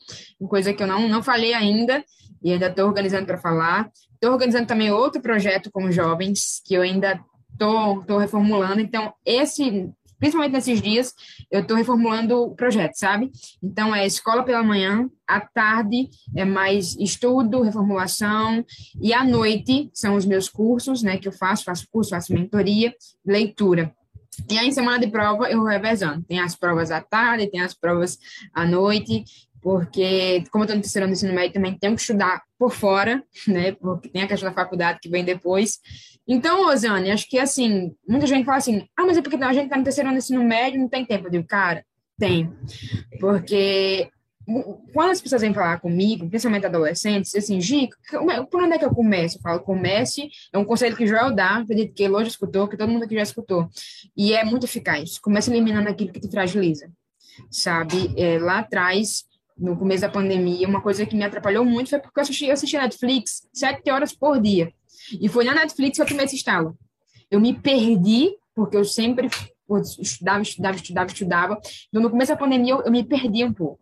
coisa 0.48 0.74
que 0.74 0.82
eu 0.82 0.88
não, 0.88 1.08
não 1.08 1.22
falei 1.22 1.54
ainda 1.54 2.04
e 2.42 2.52
ainda 2.52 2.66
estou 2.66 2.88
organizando 2.88 3.26
para 3.26 3.38
falar. 3.38 3.88
Estou 4.14 4.32
organizando 4.32 4.66
também 4.66 4.90
outro 4.90 5.22
projeto 5.22 5.70
com 5.70 5.88
jovens 5.92 6.60
que 6.64 6.74
eu 6.74 6.82
ainda 6.82 7.20
estou 7.52 8.18
reformulando. 8.18 8.80
Então, 8.80 9.14
esse 9.24 9.88
principalmente 10.20 10.52
nesses 10.52 10.80
dias, 10.80 11.12
eu 11.50 11.62
estou 11.62 11.76
reformulando 11.76 12.36
o 12.36 12.54
projeto, 12.54 12.94
sabe? 12.94 13.30
Então, 13.62 13.92
é 13.94 14.06
escola 14.06 14.44
pela 14.44 14.62
manhã, 14.62 15.10
à 15.26 15.40
tarde 15.40 16.08
é 16.36 16.44
mais 16.44 16.94
estudo, 16.96 17.62
reformulação, 17.62 18.64
e 19.00 19.12
à 19.12 19.24
noite 19.24 19.90
são 19.92 20.14
os 20.14 20.26
meus 20.26 20.48
cursos, 20.48 21.02
né, 21.02 21.16
que 21.16 21.26
eu 21.26 21.32
faço, 21.32 21.64
faço 21.64 21.86
curso, 21.90 22.10
faço 22.10 22.32
mentoria, 22.32 22.94
leitura. 23.26 23.92
E 24.48 24.58
aí, 24.58 24.68
em 24.68 24.72
semana 24.72 24.98
de 24.98 25.08
prova, 25.08 25.50
eu 25.50 25.58
vou 25.58 25.66
revezando. 25.66 26.24
Tem 26.24 26.38
as 26.38 26.54
provas 26.54 26.90
à 26.90 27.00
tarde, 27.00 27.50
tem 27.50 27.60
as 27.60 27.74
provas 27.74 28.18
à 28.54 28.64
noite, 28.64 29.24
porque, 29.62 30.44
como 30.50 30.62
eu 30.62 30.66
estou 30.66 30.76
no 30.76 30.82
terceiro 30.82 31.04
ano 31.04 31.12
do 31.12 31.16
ensino 31.16 31.34
médio, 31.34 31.54
também 31.54 31.76
tenho 31.78 31.94
que 31.94 32.00
estudar 32.00 32.42
por 32.58 32.72
fora, 32.72 33.22
né? 33.46 33.72
Porque 33.72 34.08
tem 34.08 34.22
a 34.22 34.28
questão 34.28 34.48
da 34.48 34.54
faculdade 34.54 34.98
que 35.00 35.08
vem 35.08 35.24
depois. 35.24 35.78
Então, 36.26 36.64
Rosane, 36.64 37.10
acho 37.10 37.28
que 37.28 37.38
assim, 37.38 37.94
muita 38.08 38.26
gente 38.26 38.44
fala 38.44 38.58
assim, 38.58 38.86
ah, 38.96 39.04
mas 39.04 39.16
é 39.16 39.22
porque 39.22 39.36
a 39.36 39.52
gente 39.52 39.64
está 39.64 39.76
no 39.76 39.84
terceiro 39.84 40.08
ano 40.08 40.16
do 40.16 40.22
ensino 40.22 40.44
médio, 40.44 40.80
não 40.80 40.88
tem 40.88 41.04
tempo. 41.04 41.26
Eu 41.26 41.30
digo, 41.30 41.46
cara, 41.46 41.84
tem. 42.18 42.52
Porque 43.18 44.10
quando 44.92 45.10
as 45.10 45.20
pessoas 45.20 45.42
vêm 45.42 45.54
falar 45.54 45.78
comigo, 45.80 46.28
principalmente 46.28 46.66
adolescentes, 46.66 47.34
assim, 47.34 47.60
Gico, 47.60 47.94
é, 48.30 48.42
por 48.42 48.62
onde 48.62 48.74
é 48.74 48.78
que 48.78 48.84
eu 48.84 48.94
começo? 48.94 49.38
Eu 49.38 49.42
falo, 49.42 49.60
comece, 49.60 50.28
é 50.52 50.58
um 50.58 50.64
conselho 50.64 50.96
que 50.96 51.06
Joel 51.06 51.34
dá, 51.34 51.58
acredito 51.58 51.94
que 51.94 52.02
Elô 52.02 52.20
já 52.22 52.28
escutou, 52.28 52.66
que 52.66 52.76
todo 52.76 52.90
mundo 52.90 53.04
aqui 53.04 53.14
já 53.14 53.22
escutou, 53.22 53.68
e 54.16 54.32
é 54.32 54.44
muito 54.44 54.64
eficaz. 54.64 55.18
Comece 55.18 55.50
eliminando 55.50 55.88
aquilo 55.88 56.12
que 56.12 56.20
te 56.20 56.30
fragiliza, 56.30 56.90
sabe? 57.50 58.12
É, 58.16 58.38
lá 58.38 58.60
atrás, 58.60 59.24
no 59.60 59.76
começo 59.76 60.00
da 60.00 60.08
pandemia, 60.08 60.66
uma 60.66 60.80
coisa 60.80 61.04
que 61.04 61.14
me 61.14 61.22
atrapalhou 61.22 61.64
muito 61.64 61.90
foi 61.90 61.98
porque 61.98 62.18
eu 62.18 62.22
assisti, 62.22 62.46
eu 62.46 62.52
assisti 62.52 62.76
Netflix 62.78 63.46
sete 63.52 63.90
horas 63.90 64.12
por 64.12 64.40
dia. 64.40 64.72
E 65.20 65.28
foi 65.28 65.44
na 65.44 65.54
Netflix 65.54 65.96
que 65.96 66.02
eu 66.02 66.06
tomei 66.06 66.24
esse 66.24 66.36
estalo. 66.36 66.76
Eu 67.30 67.40
me 67.40 67.52
perdi, 67.52 68.30
porque 68.54 68.76
eu 68.76 68.84
sempre 68.84 69.28
estudava, 70.00 70.42
estudava, 70.42 70.76
estudava, 70.76 71.06
estudava. 71.10 71.60
Então, 71.88 72.02
no 72.02 72.10
começo 72.10 72.32
da 72.32 72.38
pandemia, 72.38 72.72
eu, 72.72 72.82
eu 72.82 72.90
me 72.90 73.04
perdi 73.04 73.44
um 73.44 73.52
pouco. 73.52 73.78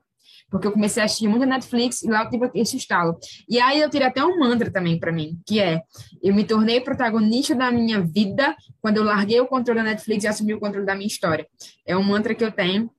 Porque 0.51 0.67
eu 0.67 0.73
comecei 0.73 1.03
a 1.03 1.07
assistir 1.07 1.29
muito 1.29 1.45
Netflix 1.45 2.03
e 2.03 2.09
lá 2.09 2.25
eu 2.25 2.31
tive 2.31 2.51
esse 2.55 2.77
estalo. 2.77 3.19
E 3.49 3.61
aí 3.61 3.81
eu 3.81 3.91
tirei 3.91 4.07
até 4.07 4.25
um 4.25 4.38
mantra 4.38 4.71
também 4.71 4.99
para 4.99 5.12
mim, 5.12 5.38
que 5.47 5.61
é: 5.61 5.83
eu 6.23 6.35
me 6.35 6.43
tornei 6.43 6.81
protagonista 6.81 7.55
da 7.55 7.71
minha 7.71 8.01
vida 8.01 8.57
quando 8.81 8.97
eu 8.97 9.05
larguei 9.05 9.41
o 9.41 9.47
controle 9.47 9.81
da 9.81 9.85
Netflix 9.85 10.25
e 10.25 10.27
assumi 10.27 10.55
o 10.55 10.61
controle 10.61 10.87
da 10.87 10.95
minha 10.95 11.07
história. 11.07 11.47
É 11.87 11.97
um 11.97 12.03
mantra 12.03 12.35
que 12.35 12.43
eu 12.43 12.51
tenho 12.51 12.91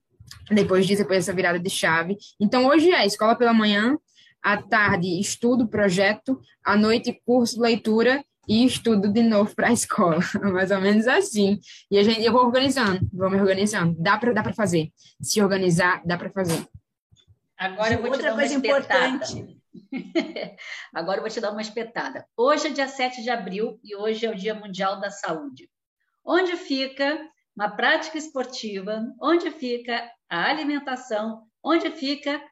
depois 0.50 0.86
disso, 0.86 1.02
depois 1.02 1.20
dessa 1.20 1.34
virada 1.34 1.58
de 1.58 1.70
chave. 1.70 2.16
Então, 2.38 2.66
hoje 2.66 2.90
é 2.90 3.06
escola 3.06 3.36
pela 3.36 3.52
manhã, 3.52 3.96
à 4.42 4.56
tarde, 4.56 5.20
estudo, 5.20 5.68
projeto, 5.68 6.40
à 6.64 6.76
noite, 6.76 7.20
curso, 7.24 7.60
leitura 7.60 8.24
e 8.48 8.64
estudo 8.64 9.12
de 9.12 9.22
novo 9.22 9.54
para 9.54 9.68
a 9.68 9.72
escola. 9.72 10.18
Mais 10.52 10.70
ou 10.70 10.80
menos 10.80 11.06
assim. 11.06 11.60
E 11.90 11.98
a 11.98 12.02
gente, 12.02 12.22
eu 12.22 12.32
vou 12.32 12.44
organizando, 12.44 13.00
vou 13.12 13.30
me 13.30 13.40
organizando. 13.40 13.94
Dá 13.98 14.18
para 14.18 14.32
dá 14.32 14.42
fazer. 14.52 14.90
Se 15.20 15.42
organizar, 15.42 16.02
dá 16.04 16.16
para 16.16 16.30
fazer. 16.30 16.66
Agora 17.56 17.94
eu 17.94 17.98
vou 17.98 18.10
Outra 18.10 18.22
te 18.22 18.26
dar 18.26 18.32
uma 18.32 18.44
espetada. 18.44 19.06
Importante. 19.06 19.60
Agora 20.94 21.18
eu 21.18 21.22
vou 21.22 21.30
te 21.30 21.40
dar 21.40 21.52
uma 21.52 21.60
espetada. 21.60 22.26
Hoje 22.36 22.68
é 22.68 22.70
dia 22.70 22.88
7 22.88 23.22
de 23.22 23.30
abril 23.30 23.78
e 23.84 23.94
hoje 23.94 24.26
é 24.26 24.30
o 24.30 24.34
Dia 24.34 24.54
Mundial 24.54 24.98
da 24.98 25.10
Saúde. 25.10 25.70
Onde 26.24 26.56
fica 26.56 27.20
uma 27.60 27.68
prática 27.68 28.16
esportiva, 28.16 29.04
onde 29.20 29.50
fica 29.50 30.10
a 30.30 30.48
alimentação, 30.48 31.46
onde 31.62 31.90
fica 31.90 32.42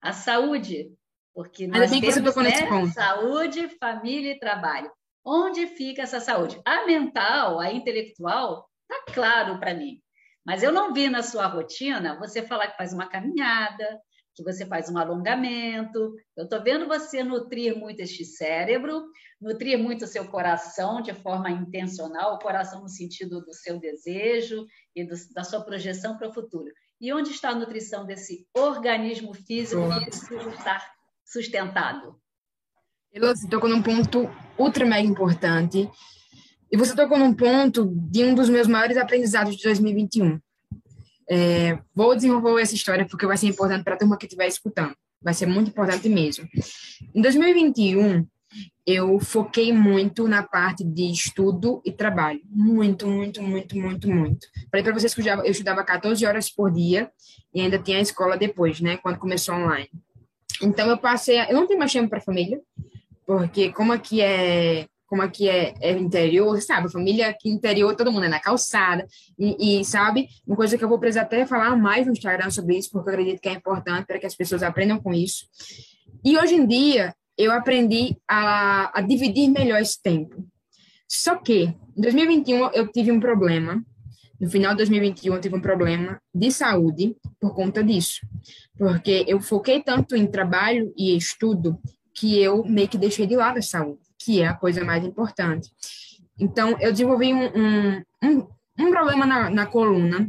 a 0.00 0.10
saúde, 0.10 0.90
porque 1.34 1.66
nós 1.66 1.90
temos 1.90 2.34
né, 2.36 2.86
saúde, 2.94 3.68
família 3.78 4.32
e 4.32 4.38
trabalho. 4.38 4.90
Onde 5.22 5.66
fica 5.66 6.00
essa 6.00 6.18
saúde? 6.18 6.58
A 6.64 6.86
mental, 6.86 7.60
a 7.60 7.70
intelectual, 7.70 8.66
tá 8.88 9.04
claro 9.12 9.60
para 9.60 9.74
mim. 9.74 10.00
Mas 10.46 10.62
eu 10.62 10.72
não 10.72 10.94
vi 10.94 11.10
na 11.10 11.22
sua 11.22 11.46
rotina 11.46 12.18
você 12.18 12.42
falar 12.42 12.68
que 12.68 12.78
faz 12.78 12.94
uma 12.94 13.06
caminhada, 13.06 14.00
que 14.34 14.42
você 14.42 14.66
faz 14.66 14.88
um 14.90 14.98
alongamento. 14.98 16.14
Eu 16.36 16.44
estou 16.44 16.62
vendo 16.62 16.86
você 16.86 17.22
nutrir 17.22 17.76
muito 17.76 18.00
este 18.00 18.24
cérebro, 18.24 19.04
nutrir 19.40 19.78
muito 19.78 20.04
o 20.04 20.08
seu 20.08 20.26
coração 20.26 21.00
de 21.00 21.14
forma 21.14 21.50
intencional, 21.50 22.34
o 22.34 22.38
coração 22.38 22.82
no 22.82 22.88
sentido 22.88 23.40
do 23.40 23.54
seu 23.54 23.78
desejo 23.78 24.66
e 24.94 25.04
do, 25.04 25.14
da 25.32 25.44
sua 25.44 25.60
projeção 25.60 26.18
para 26.18 26.28
o 26.28 26.32
futuro. 26.32 26.70
E 27.00 27.12
onde 27.12 27.30
está 27.30 27.50
a 27.50 27.54
nutrição 27.54 28.04
desse 28.04 28.46
organismo 28.54 29.34
físico 29.34 29.82
que 29.98 30.04
precisa 30.06 30.50
estar 30.50 30.84
sustentado? 31.24 32.18
Você 33.14 33.48
tocou 33.48 33.70
num 33.70 33.82
ponto 33.82 34.28
ultra 34.58 34.84
mega 34.84 35.06
importante. 35.06 35.88
E 36.70 36.76
você 36.76 36.96
tocou 36.96 37.16
num 37.16 37.32
ponto 37.32 37.86
de 38.10 38.24
um 38.24 38.34
dos 38.34 38.48
meus 38.48 38.66
maiores 38.66 38.96
aprendizados 38.96 39.56
de 39.56 39.62
2021. 39.62 40.40
É, 41.28 41.78
vou 41.94 42.14
desenvolver 42.14 42.62
essa 42.62 42.74
história 42.74 43.06
porque 43.06 43.26
vai 43.26 43.36
ser 43.36 43.46
importante 43.46 43.84
para 43.84 43.94
a 43.94 43.98
turma 43.98 44.16
que 44.16 44.26
estiver 44.26 44.46
escutando. 44.46 44.94
Vai 45.22 45.34
ser 45.34 45.46
muito 45.46 45.70
importante 45.70 46.08
mesmo. 46.08 46.46
Em 47.14 47.22
2021, 47.22 48.26
eu 48.86 49.18
foquei 49.18 49.72
muito 49.72 50.28
na 50.28 50.42
parte 50.42 50.84
de 50.84 51.10
estudo 51.10 51.80
e 51.84 51.90
trabalho. 51.90 52.40
Muito, 52.44 53.06
muito, 53.06 53.42
muito, 53.42 53.76
muito, 53.76 54.08
muito. 54.08 54.46
Falei 54.70 54.84
para 54.84 54.92
vocês 54.92 55.14
que 55.14 55.20
eu 55.20 55.22
estudava, 55.22 55.46
eu 55.46 55.50
estudava 55.50 55.84
14 55.84 56.26
horas 56.26 56.50
por 56.50 56.70
dia 56.70 57.10
e 57.54 57.60
ainda 57.60 57.78
tinha 57.78 57.98
a 57.98 58.02
escola 58.02 58.36
depois, 58.36 58.80
né? 58.80 58.98
Quando 58.98 59.18
começou 59.18 59.54
online. 59.54 59.90
Então, 60.62 60.88
eu 60.88 60.98
passei... 60.98 61.38
A, 61.38 61.50
eu 61.50 61.54
não 61.54 61.66
tenho 61.66 61.78
mais 61.78 61.92
tempo 61.92 62.10
para 62.10 62.20
família, 62.20 62.60
porque 63.26 63.72
como 63.72 63.92
aqui 63.92 64.20
é 64.20 64.86
como 65.14 65.22
aqui 65.22 65.48
é, 65.48 65.74
é 65.80 65.92
interior, 65.92 66.60
sabe? 66.60 66.90
Família 66.90 67.28
aqui 67.28 67.48
interior, 67.48 67.94
todo 67.94 68.10
mundo 68.10 68.24
é 68.24 68.28
na 68.28 68.40
calçada. 68.40 69.06
E, 69.38 69.78
e, 69.78 69.84
sabe, 69.84 70.26
uma 70.44 70.56
coisa 70.56 70.76
que 70.76 70.82
eu 70.82 70.88
vou 70.88 70.98
precisar 70.98 71.22
até 71.22 71.46
falar 71.46 71.76
mais 71.76 72.04
no 72.04 72.10
Instagram 72.12 72.50
sobre 72.50 72.76
isso, 72.76 72.90
porque 72.90 73.10
eu 73.10 73.12
acredito 73.12 73.40
que 73.40 73.48
é 73.48 73.52
importante 73.52 74.06
para 74.06 74.18
que 74.18 74.26
as 74.26 74.34
pessoas 74.34 74.64
aprendam 74.64 74.98
com 74.98 75.14
isso. 75.14 75.46
E 76.24 76.36
hoje 76.36 76.56
em 76.56 76.66
dia, 76.66 77.14
eu 77.38 77.52
aprendi 77.52 78.16
a, 78.28 78.98
a 78.98 79.00
dividir 79.02 79.48
melhor 79.48 79.80
esse 79.80 80.02
tempo. 80.02 80.44
Só 81.06 81.36
que, 81.36 81.72
em 81.96 82.00
2021, 82.00 82.72
eu 82.72 82.88
tive 82.88 83.12
um 83.12 83.20
problema. 83.20 83.80
No 84.40 84.50
final 84.50 84.72
de 84.72 84.78
2021, 84.78 85.32
eu 85.32 85.40
tive 85.40 85.54
um 85.54 85.60
problema 85.60 86.20
de 86.34 86.50
saúde 86.50 87.14
por 87.38 87.54
conta 87.54 87.84
disso. 87.84 88.18
Porque 88.76 89.24
eu 89.28 89.40
foquei 89.40 89.80
tanto 89.80 90.16
em 90.16 90.26
trabalho 90.26 90.92
e 90.98 91.16
estudo 91.16 91.78
que 92.12 92.36
eu 92.42 92.64
meio 92.64 92.88
que 92.88 92.98
deixei 92.98 93.28
de 93.28 93.36
lado 93.36 93.58
a 93.58 93.62
saúde 93.62 94.03
que 94.24 94.40
é 94.40 94.46
a 94.46 94.54
coisa 94.54 94.82
mais 94.84 95.04
importante. 95.04 95.70
Então, 96.38 96.76
eu 96.80 96.90
desenvolvi 96.90 97.32
um, 97.32 98.02
um, 98.22 98.46
um, 98.80 98.90
problema 98.90 99.26
na, 99.26 99.50
na 99.50 99.66
coluna. 99.66 100.28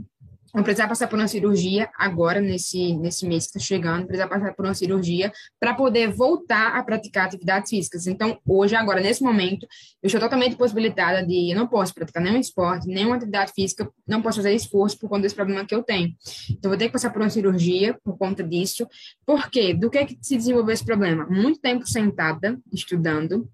Eu 0.54 0.64
precisava 0.64 0.90
passar 0.90 1.08
por 1.08 1.20
uma 1.20 1.28
cirurgia 1.28 1.90
agora, 1.98 2.40
nesse, 2.40 2.94
nesse 2.96 3.28
mês 3.28 3.44
que 3.44 3.58
está 3.58 3.60
chegando, 3.60 4.06
precisava 4.06 4.36
passar 4.36 4.54
por 4.54 4.64
uma 4.64 4.74
cirurgia 4.74 5.30
para 5.60 5.74
poder 5.74 6.08
voltar 6.14 6.78
a 6.78 6.84
praticar 6.84 7.26
atividades 7.26 7.70
físicas. 7.70 8.08
Então, 8.08 8.40
hoje, 8.48 8.74
agora, 8.74 9.02
nesse 9.02 9.22
momento, 9.22 9.68
eu 10.02 10.08
estou 10.08 10.22
totalmente 10.22 10.56
possibilitada 10.56 11.26
de. 11.26 11.52
Eu 11.52 11.58
não 11.58 11.68
posso 11.68 11.94
praticar 11.94 12.24
nenhum 12.24 12.40
esporte, 12.40 12.88
nenhuma 12.88 13.18
atividade 13.18 13.52
física, 13.54 13.90
não 14.08 14.22
posso 14.22 14.38
fazer 14.38 14.54
esforço 14.54 14.98
por 14.98 15.10
conta 15.10 15.24
desse 15.24 15.36
problema 15.36 15.66
que 15.66 15.76
eu 15.76 15.84
tenho. 15.84 16.16
Então, 16.50 16.70
vou 16.70 16.78
ter 16.78 16.86
que 16.86 16.94
passar 16.94 17.10
por 17.10 17.22
uma 17.22 17.30
cirurgia 17.30 17.98
por 18.02 18.18
conta 18.18 18.42
disso. 18.42 18.88
Por 19.26 19.50
quê? 19.50 19.74
Do 19.74 19.90
que, 19.90 19.98
é 19.98 20.06
que 20.06 20.18
se 20.22 20.38
desenvolveu 20.38 20.74
esse 20.74 20.86
problema? 20.86 21.26
Muito 21.26 21.60
tempo 21.60 21.86
sentada, 21.86 22.58
estudando, 22.72 23.50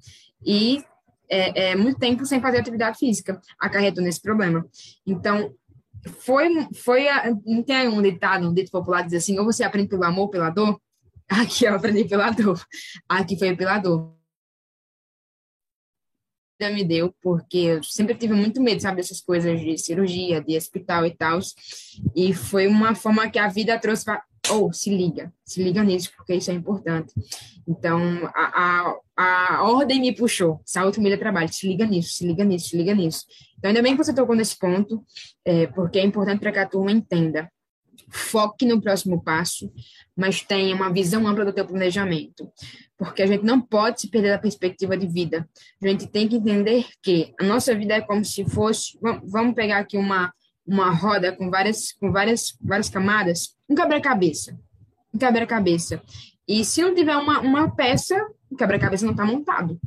e 0.46 0.84
é, 1.30 1.72
é, 1.72 1.76
muito 1.76 1.98
tempo 1.98 2.26
sem 2.26 2.42
fazer 2.42 2.60
atividade 2.60 2.98
física, 2.98 3.42
acarretou 3.58 4.04
nesse 4.04 4.22
problema. 4.22 4.68
Então, 5.08 5.56
foi, 6.20 6.50
foi 6.74 7.08
a, 7.08 7.34
não 7.46 7.64
tem 7.64 7.88
um 7.88 8.02
ditado, 8.02 8.50
um 8.50 8.54
dito 8.54 8.72
popular 8.72 9.04
diz 9.04 9.14
assim, 9.14 9.40
ou 9.40 9.46
você 9.46 9.64
aprende 9.64 9.88
pelo 9.88 10.04
amor, 10.04 10.30
pela 10.30 10.50
dor? 10.50 10.80
Aqui 11.30 11.66
eu 11.66 11.76
aprendi 11.76 12.04
pela 12.04 12.30
dor, 12.30 12.62
aqui 13.08 13.40
foi 13.40 13.56
pela 13.56 13.80
dor. 13.80 14.14
Me 16.60 16.84
deu, 16.84 17.16
porque 17.24 17.58
eu 17.58 17.84
sempre 17.84 18.14
tive 18.14 18.34
muito 18.34 18.62
medo, 18.62 18.82
sabe, 18.82 18.98
dessas 18.98 19.20
coisas 19.20 19.60
de 19.60 19.78
cirurgia, 19.80 20.42
de 20.42 20.56
hospital 20.56 21.08
e 21.08 21.16
tal. 21.16 21.40
E 22.16 22.34
foi 22.36 22.68
uma 22.68 22.94
forma 22.94 23.28
que 23.32 23.40
a 23.40 23.48
vida 23.48 23.80
trouxe 23.80 24.06
ou 24.52 24.68
oh, 24.68 24.74
se 24.74 24.90
liga, 24.90 25.34
se 25.46 25.64
liga 25.64 25.84
nisso, 25.84 26.12
porque 26.16 26.36
isso 26.36 26.52
é 26.52 26.54
importante. 26.54 27.14
Então, 27.68 28.00
a, 28.36 28.96
a, 29.16 29.58
a 29.58 29.64
ordem 29.64 30.02
me 30.02 30.14
puxou, 30.14 30.62
saúde, 30.66 30.98
família, 30.98 31.18
trabalho, 31.18 31.52
se 31.52 31.68
liga 31.68 31.86
nisso, 31.86 32.14
se 32.14 32.26
liga 32.26 32.44
nisso, 32.44 32.70
se 32.70 32.78
liga 32.78 32.94
nisso. 32.94 33.26
Então, 33.58 33.70
ainda 33.70 33.82
bem 33.82 33.96
que 33.96 34.04
você 34.04 34.14
tocou 34.14 34.36
nesse 34.36 34.58
ponto, 34.58 35.04
é, 35.46 35.68
porque 35.68 36.00
é 36.00 36.04
importante 36.04 36.40
para 36.40 36.52
que 36.52 36.60
a 36.60 36.68
turma 36.68 36.92
entenda. 36.92 37.52
Foque 38.10 38.66
no 38.66 38.82
próximo 38.82 39.24
passo, 39.24 39.72
mas 40.18 40.42
tenha 40.42 40.76
uma 40.76 40.92
visão 40.92 41.26
ampla 41.26 41.46
do 41.46 41.54
teu 41.54 41.66
planejamento, 41.66 42.52
porque 42.98 43.22
a 43.22 43.28
gente 43.28 43.46
não 43.46 43.62
pode 43.62 44.02
se 44.02 44.10
perder 44.10 44.32
da 44.32 44.40
perspectiva 44.40 44.98
de 44.98 45.08
vida. 45.08 45.48
A 45.82 45.88
gente 45.88 46.08
tem 46.08 46.28
que 46.28 46.36
entender 46.36 46.88
que 47.02 47.34
a 47.40 47.44
nossa 47.44 47.74
vida 47.74 47.94
é 47.94 48.02
como 48.02 48.26
se 48.26 48.44
fosse, 48.44 48.98
vamos 49.24 49.56
pegar 49.56 49.78
aqui 49.78 49.98
uma 49.98 50.34
uma 50.66 50.92
roda 50.92 51.32
com 51.32 51.50
várias, 51.50 51.92
com 51.94 52.12
várias, 52.12 52.56
várias 52.62 52.90
camadas, 52.90 53.56
um 53.70 53.76
quebra-cabeça. 53.76 54.58
Um 55.14 55.18
quebra-cabeça. 55.18 56.02
E 56.48 56.66
se 56.66 56.82
não 56.82 56.94
tiver 56.94 57.16
uma, 57.16 57.40
uma 57.40 57.72
peça, 57.76 58.16
o 58.50 58.56
quebra-cabeça 58.56 59.06
não 59.06 59.14
está 59.14 59.26
montado. 59.26 59.80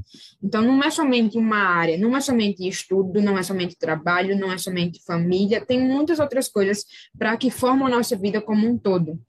Então, 0.43 0.63
não 0.63 0.83
é 0.83 0.91
somente 0.91 1.37
uma 1.37 1.59
área, 1.59 1.99
não 1.99 2.17
é 2.17 2.21
somente 2.21 2.67
estudo, 2.67 3.21
não 3.21 3.37
é 3.37 3.43
somente 3.43 3.77
trabalho, 3.77 4.39
não 4.39 4.51
é 4.51 4.57
somente 4.57 5.03
família, 5.05 5.65
tem 5.65 5.79
muitas 5.79 6.19
outras 6.19 6.49
coisas 6.49 6.85
para 7.19 7.37
que 7.37 7.51
formam 7.51 7.87
a 7.87 7.91
nossa 7.91 8.17
vida 8.17 8.41
como 8.41 8.67
um 8.67 8.79
todo. 8.79 9.21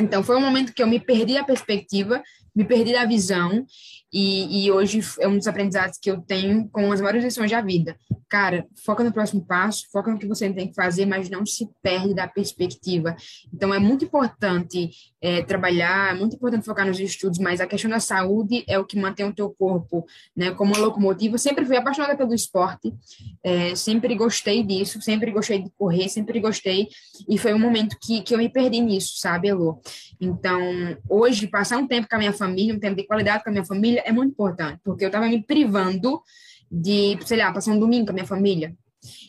Então, 0.00 0.22
foi 0.22 0.36
um 0.36 0.40
momento 0.40 0.72
que 0.72 0.82
eu 0.82 0.86
me 0.86 1.00
perdi 1.00 1.36
a 1.36 1.44
perspectiva, 1.44 2.22
me 2.56 2.64
perdi 2.64 2.92
da 2.92 3.04
visão, 3.04 3.66
e, 4.12 4.64
e, 4.64 4.72
hoje 4.72 5.00
é 5.20 5.28
um 5.28 5.36
dos 5.36 5.46
aprendizados 5.46 5.98
que 5.98 6.10
eu 6.10 6.22
tenho 6.22 6.68
com 6.70 6.90
as 6.90 7.00
maiores 7.02 7.22
lições 7.22 7.50
da 7.50 7.60
vida. 7.60 7.98
Cara, 8.30 8.66
foca 8.84 9.04
no 9.04 9.12
próximo 9.12 9.44
passo, 9.44 9.84
foca 9.92 10.10
no 10.10 10.18
que 10.18 10.26
você 10.26 10.50
tem 10.50 10.68
que 10.68 10.74
fazer, 10.74 11.04
mas 11.04 11.28
não 11.28 11.44
se 11.44 11.68
perde 11.82 12.14
da 12.14 12.26
perspectiva. 12.26 13.14
Então, 13.52 13.74
é 13.74 13.78
muito 13.78 14.06
importante 14.06 14.90
é, 15.20 15.42
trabalhar, 15.42 16.14
é 16.14 16.18
muito 16.18 16.36
importante 16.36 16.64
focar 16.64 16.86
nos 16.86 16.98
estudos, 16.98 17.38
mas 17.38 17.60
a 17.60 17.66
questão 17.66 17.90
da 17.90 18.00
saúde 18.00 18.64
é 18.66 18.78
o 18.78 18.84
que 18.84 18.98
mantém 18.98 19.26
o 19.26 19.34
teu 19.34 19.50
corpo, 19.50 20.06
né? 20.34 20.50
Como 20.52 20.78
locomotiva, 20.78 21.34
eu 21.34 21.38
sempre 21.38 21.66
fui 21.66 21.76
apaixonada 21.76 22.16
pelo 22.16 22.32
esporte, 22.32 22.94
é, 23.42 23.74
sempre 23.74 24.14
gostei 24.14 24.62
disso, 24.62 25.02
sempre 25.02 25.30
gostei 25.30 25.62
de 25.62 25.70
correr, 25.76 26.08
sempre 26.08 26.40
gostei, 26.40 26.88
e 27.28 27.36
foi 27.36 27.52
um 27.52 27.58
momento 27.58 27.96
que, 28.00 28.22
que 28.22 28.32
eu 28.32 28.38
me 28.38 28.48
perdi 28.48 28.80
nisso, 28.80 29.18
sabe, 29.18 29.48
Elô? 29.48 29.80
Então, 30.20 30.60
hoje, 31.08 31.46
passar 31.48 31.76
um 31.76 31.86
tempo 31.86 32.08
com 32.08 32.14
a 32.14 32.18
minha 32.18 32.32
família, 32.32 32.45
um 32.46 32.78
tempo 32.78 32.96
de 32.96 33.06
qualidade 33.06 33.42
com 33.42 33.50
a 33.50 33.52
minha 33.52 33.64
família, 33.64 34.02
é 34.04 34.12
muito 34.12 34.32
importante, 34.32 34.80
porque 34.84 35.04
eu 35.04 35.08
estava 35.08 35.26
me 35.26 35.42
privando 35.42 36.20
de, 36.70 37.18
sei 37.24 37.38
lá, 37.38 37.52
passar 37.52 37.72
um 37.72 37.78
domingo 37.78 38.06
com 38.06 38.10
a 38.10 38.14
minha 38.14 38.26
família. 38.26 38.74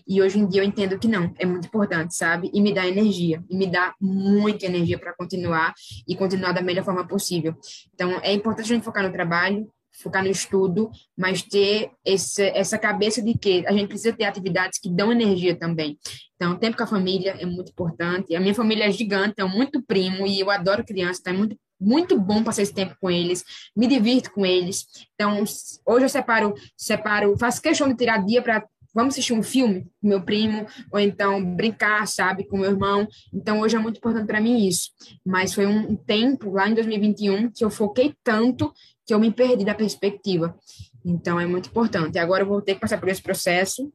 E 0.08 0.22
hoje 0.22 0.40
em 0.40 0.48
dia 0.48 0.62
eu 0.62 0.66
entendo 0.66 0.98
que 0.98 1.08
não, 1.08 1.34
é 1.38 1.46
muito 1.46 1.68
importante, 1.68 2.16
sabe? 2.16 2.50
E 2.54 2.62
me 2.62 2.74
dá 2.74 2.88
energia, 2.88 3.44
e 3.50 3.56
me 3.56 3.68
dá 3.68 3.94
muita 4.02 4.66
energia 4.66 4.98
para 4.98 5.14
continuar 5.14 5.74
e 6.08 6.16
continuar 6.16 6.52
da 6.52 6.62
melhor 6.62 6.84
forma 6.84 7.08
possível. 7.08 7.56
Então, 7.94 8.20
é 8.24 8.34
importante 8.34 8.72
a 8.72 8.76
gente 8.76 8.84
focar 8.84 9.04
no 9.04 9.12
trabalho, 9.12 9.70
focar 10.02 10.24
no 10.24 10.30
estudo, 10.30 10.90
mas 11.18 11.42
ter 11.42 11.92
esse, 12.06 12.44
essa 12.50 12.78
cabeça 12.78 13.22
de 13.22 13.38
que 13.38 13.66
a 13.68 13.72
gente 13.72 13.88
precisa 13.88 14.16
ter 14.16 14.26
atividades 14.26 14.80
que 14.80 14.90
dão 14.90 15.12
energia 15.12 15.56
também. 15.56 15.98
Então, 16.36 16.58
tempo 16.58 16.78
com 16.78 16.84
a 16.84 16.88
família 16.88 17.36
é 17.40 17.46
muito 17.46 17.72
importante. 17.72 18.36
A 18.36 18.40
minha 18.40 18.54
família 18.54 18.86
é 18.86 18.92
gigante, 18.92 19.36
é 19.38 19.44
muito 19.44 19.82
primo 19.82 20.26
e 20.28 20.40
eu 20.40 20.52
adoro 20.52 20.86
criança, 20.86 21.20
então 21.22 21.34
é 21.34 21.38
muito 21.38 21.58
muito 21.80 22.20
bom 22.20 22.44
passar 22.44 22.62
esse 22.62 22.74
tempo 22.74 22.96
com 23.00 23.10
eles, 23.10 23.44
me 23.76 23.88
divirto 23.88 24.32
com 24.32 24.46
eles. 24.46 24.86
Então, 25.14 25.44
hoje 25.86 26.06
eu 26.06 26.10
separo, 26.10 26.54
separo, 26.76 27.38
faço 27.38 27.62
questão 27.62 27.88
de 27.88 27.96
tirar 27.96 28.26
dia 28.26 28.42
para 28.42 28.64
vamos 28.98 29.14
assistir 29.14 29.34
um 29.34 29.44
filme 29.44 29.88
com 30.02 30.08
meu 30.08 30.24
primo, 30.24 30.66
ou 30.92 31.00
então 31.00 31.56
brincar, 31.56 32.08
sabe, 32.08 32.44
com 32.46 32.58
meu 32.58 32.72
irmão. 32.72 33.08
Então, 33.32 33.60
hoje 33.60 33.76
é 33.76 33.80
muito 33.80 33.98
importante 33.98 34.26
para 34.26 34.42
mim 34.42 34.66
isso. 34.68 34.90
Mas 35.24 35.54
foi 35.54 35.68
um 35.68 35.96
tempo, 35.96 36.50
lá 36.50 36.68
em 36.68 36.74
2021, 36.74 37.52
que 37.52 37.64
eu 37.64 37.70
foquei 37.70 38.16
tanto 38.24 38.74
que 39.06 39.14
eu 39.14 39.20
me 39.20 39.32
perdi 39.32 39.64
da 39.64 39.76
perspectiva. 39.76 40.58
Então, 41.06 41.40
é 41.40 41.46
muito 41.46 41.70
importante. 41.70 42.18
Agora 42.18 42.42
eu 42.42 42.48
vou 42.48 42.60
ter 42.60 42.74
que 42.74 42.82
passar 42.82 43.00
por 43.00 43.08
esse 43.08 43.22
processo, 43.22 43.94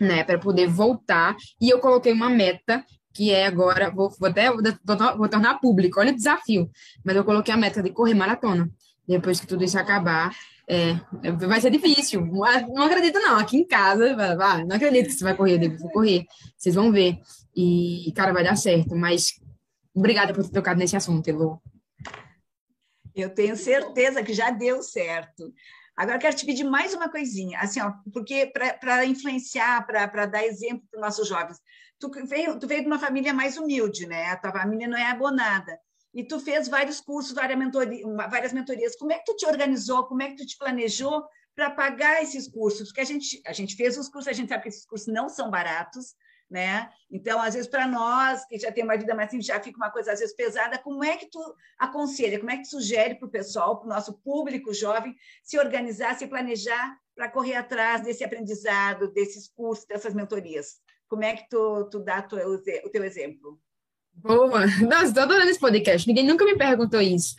né, 0.00 0.24
para 0.24 0.36
poder 0.36 0.66
voltar. 0.66 1.36
E 1.60 1.70
eu 1.70 1.78
coloquei 1.78 2.12
uma 2.12 2.28
meta 2.28 2.84
que 3.12 3.32
é 3.32 3.46
agora, 3.46 3.90
vou, 3.90 4.10
vou 4.10 4.28
até 4.28 4.50
vou, 4.50 4.62
vou 5.16 5.28
tornar 5.28 5.60
público, 5.60 6.00
olha 6.00 6.12
o 6.12 6.16
desafio, 6.16 6.70
mas 7.04 7.16
eu 7.16 7.24
coloquei 7.24 7.52
a 7.52 7.56
meta 7.56 7.82
de 7.82 7.90
correr 7.90 8.14
maratona. 8.14 8.70
Depois 9.06 9.40
que 9.40 9.46
tudo 9.46 9.64
isso 9.64 9.76
acabar, 9.76 10.30
é, 10.68 10.94
vai 11.48 11.60
ser 11.60 11.70
difícil. 11.70 12.24
Não 12.24 12.84
acredito, 12.84 13.18
não. 13.18 13.38
Aqui 13.38 13.56
em 13.56 13.66
casa, 13.66 14.14
vai, 14.36 14.64
não 14.64 14.76
acredito 14.76 15.06
que 15.06 15.14
você 15.14 15.24
vai 15.24 15.36
correr, 15.36 15.60
eu 15.60 15.76
vou 15.76 15.90
correr. 15.90 16.26
Vocês 16.56 16.76
vão 16.76 16.92
ver. 16.92 17.18
E, 17.56 18.12
cara, 18.14 18.32
vai 18.32 18.44
dar 18.44 18.54
certo. 18.54 18.94
Mas 18.94 19.40
obrigada 19.92 20.32
por 20.32 20.44
ter 20.44 20.52
tocado 20.52 20.78
nesse 20.78 20.96
assunto, 20.96 21.26
Elo. 21.26 21.60
Eu 23.12 23.30
tenho 23.30 23.56
certeza 23.56 24.22
que 24.22 24.32
já 24.32 24.50
deu 24.50 24.80
certo. 24.80 25.52
Agora, 25.96 26.18
quero 26.18 26.36
te 26.36 26.46
pedir 26.46 26.62
mais 26.62 26.94
uma 26.94 27.10
coisinha, 27.10 27.58
assim, 27.58 27.80
ó, 27.80 27.92
porque 28.12 28.50
para 28.80 29.04
influenciar, 29.04 29.84
para 29.84 30.24
dar 30.24 30.46
exemplo 30.46 30.84
para 30.88 30.98
os 30.98 31.04
nossos 31.04 31.28
jovens, 31.28 31.58
tu 32.00 32.10
veio, 32.26 32.58
tu 32.58 32.66
veio 32.66 32.80
de 32.80 32.86
uma 32.86 32.98
família 32.98 33.32
mais 33.34 33.56
humilde, 33.58 34.06
né? 34.06 34.26
A 34.30 34.36
tua 34.36 34.52
família 34.52 34.88
não 34.88 34.96
é 34.98 35.10
abonada. 35.10 35.78
e 36.12 36.24
tu 36.24 36.40
fez 36.40 36.66
vários 36.66 37.00
cursos, 37.00 37.32
várias, 37.32 37.58
mentoria, 37.58 38.04
várias 38.28 38.52
mentorias. 38.52 38.96
Como 38.96 39.12
é 39.12 39.18
que 39.18 39.26
tu 39.26 39.36
te 39.36 39.46
organizou? 39.46 40.06
Como 40.06 40.22
é 40.22 40.28
que 40.30 40.36
tu 40.36 40.46
te 40.46 40.58
planejou 40.58 41.24
para 41.54 41.70
pagar 41.70 42.22
esses 42.22 42.48
cursos? 42.48 42.88
Porque 42.88 43.02
a 43.02 43.04
gente, 43.04 43.40
a 43.46 43.52
gente 43.52 43.76
fez 43.76 43.96
os 43.96 44.08
cursos, 44.08 44.28
a 44.28 44.32
gente 44.32 44.48
sabe 44.48 44.62
que 44.64 44.70
esses 44.70 44.86
cursos 44.86 45.06
não 45.12 45.28
são 45.28 45.50
baratos, 45.50 46.14
né? 46.50 46.90
Então, 47.08 47.40
às 47.40 47.54
vezes, 47.54 47.70
para 47.70 47.86
nós, 47.86 48.44
que 48.46 48.58
já 48.58 48.72
tem 48.72 48.82
uma 48.82 48.96
vida 48.96 49.14
mais 49.14 49.30
simples, 49.30 49.46
já 49.46 49.60
fica 49.60 49.76
uma 49.76 49.90
coisa, 49.90 50.12
às 50.12 50.18
vezes, 50.18 50.34
pesada. 50.34 50.78
Como 50.78 51.04
é 51.04 51.16
que 51.16 51.30
tu 51.30 51.40
aconselha, 51.78 52.40
como 52.40 52.50
é 52.50 52.56
que 52.56 52.64
tu 52.64 52.70
sugere 52.70 53.14
para 53.14 53.28
o 53.28 53.30
pessoal, 53.30 53.78
para 53.78 53.86
o 53.86 53.88
nosso 53.88 54.18
público 54.18 54.74
jovem, 54.74 55.14
se 55.44 55.58
organizar, 55.58 56.18
se 56.18 56.26
planejar 56.26 56.98
para 57.14 57.30
correr 57.30 57.54
atrás 57.54 58.02
desse 58.02 58.24
aprendizado, 58.24 59.12
desses 59.12 59.46
cursos, 59.46 59.86
dessas 59.86 60.12
mentorias? 60.12 60.80
Como 61.10 61.24
é 61.24 61.34
que 61.34 61.48
tu, 61.50 61.88
tu 61.90 61.98
dá 61.98 62.22
tu, 62.22 62.36
o 62.36 62.88
teu 62.88 63.02
exemplo? 63.02 63.58
Boa! 64.14 64.60
Nossa, 64.88 65.06
estou 65.06 65.24
adorando 65.24 65.50
esse 65.50 65.58
podcast. 65.58 66.06
Ninguém 66.06 66.24
nunca 66.24 66.44
me 66.44 66.56
perguntou 66.56 67.00
isso. 67.00 67.34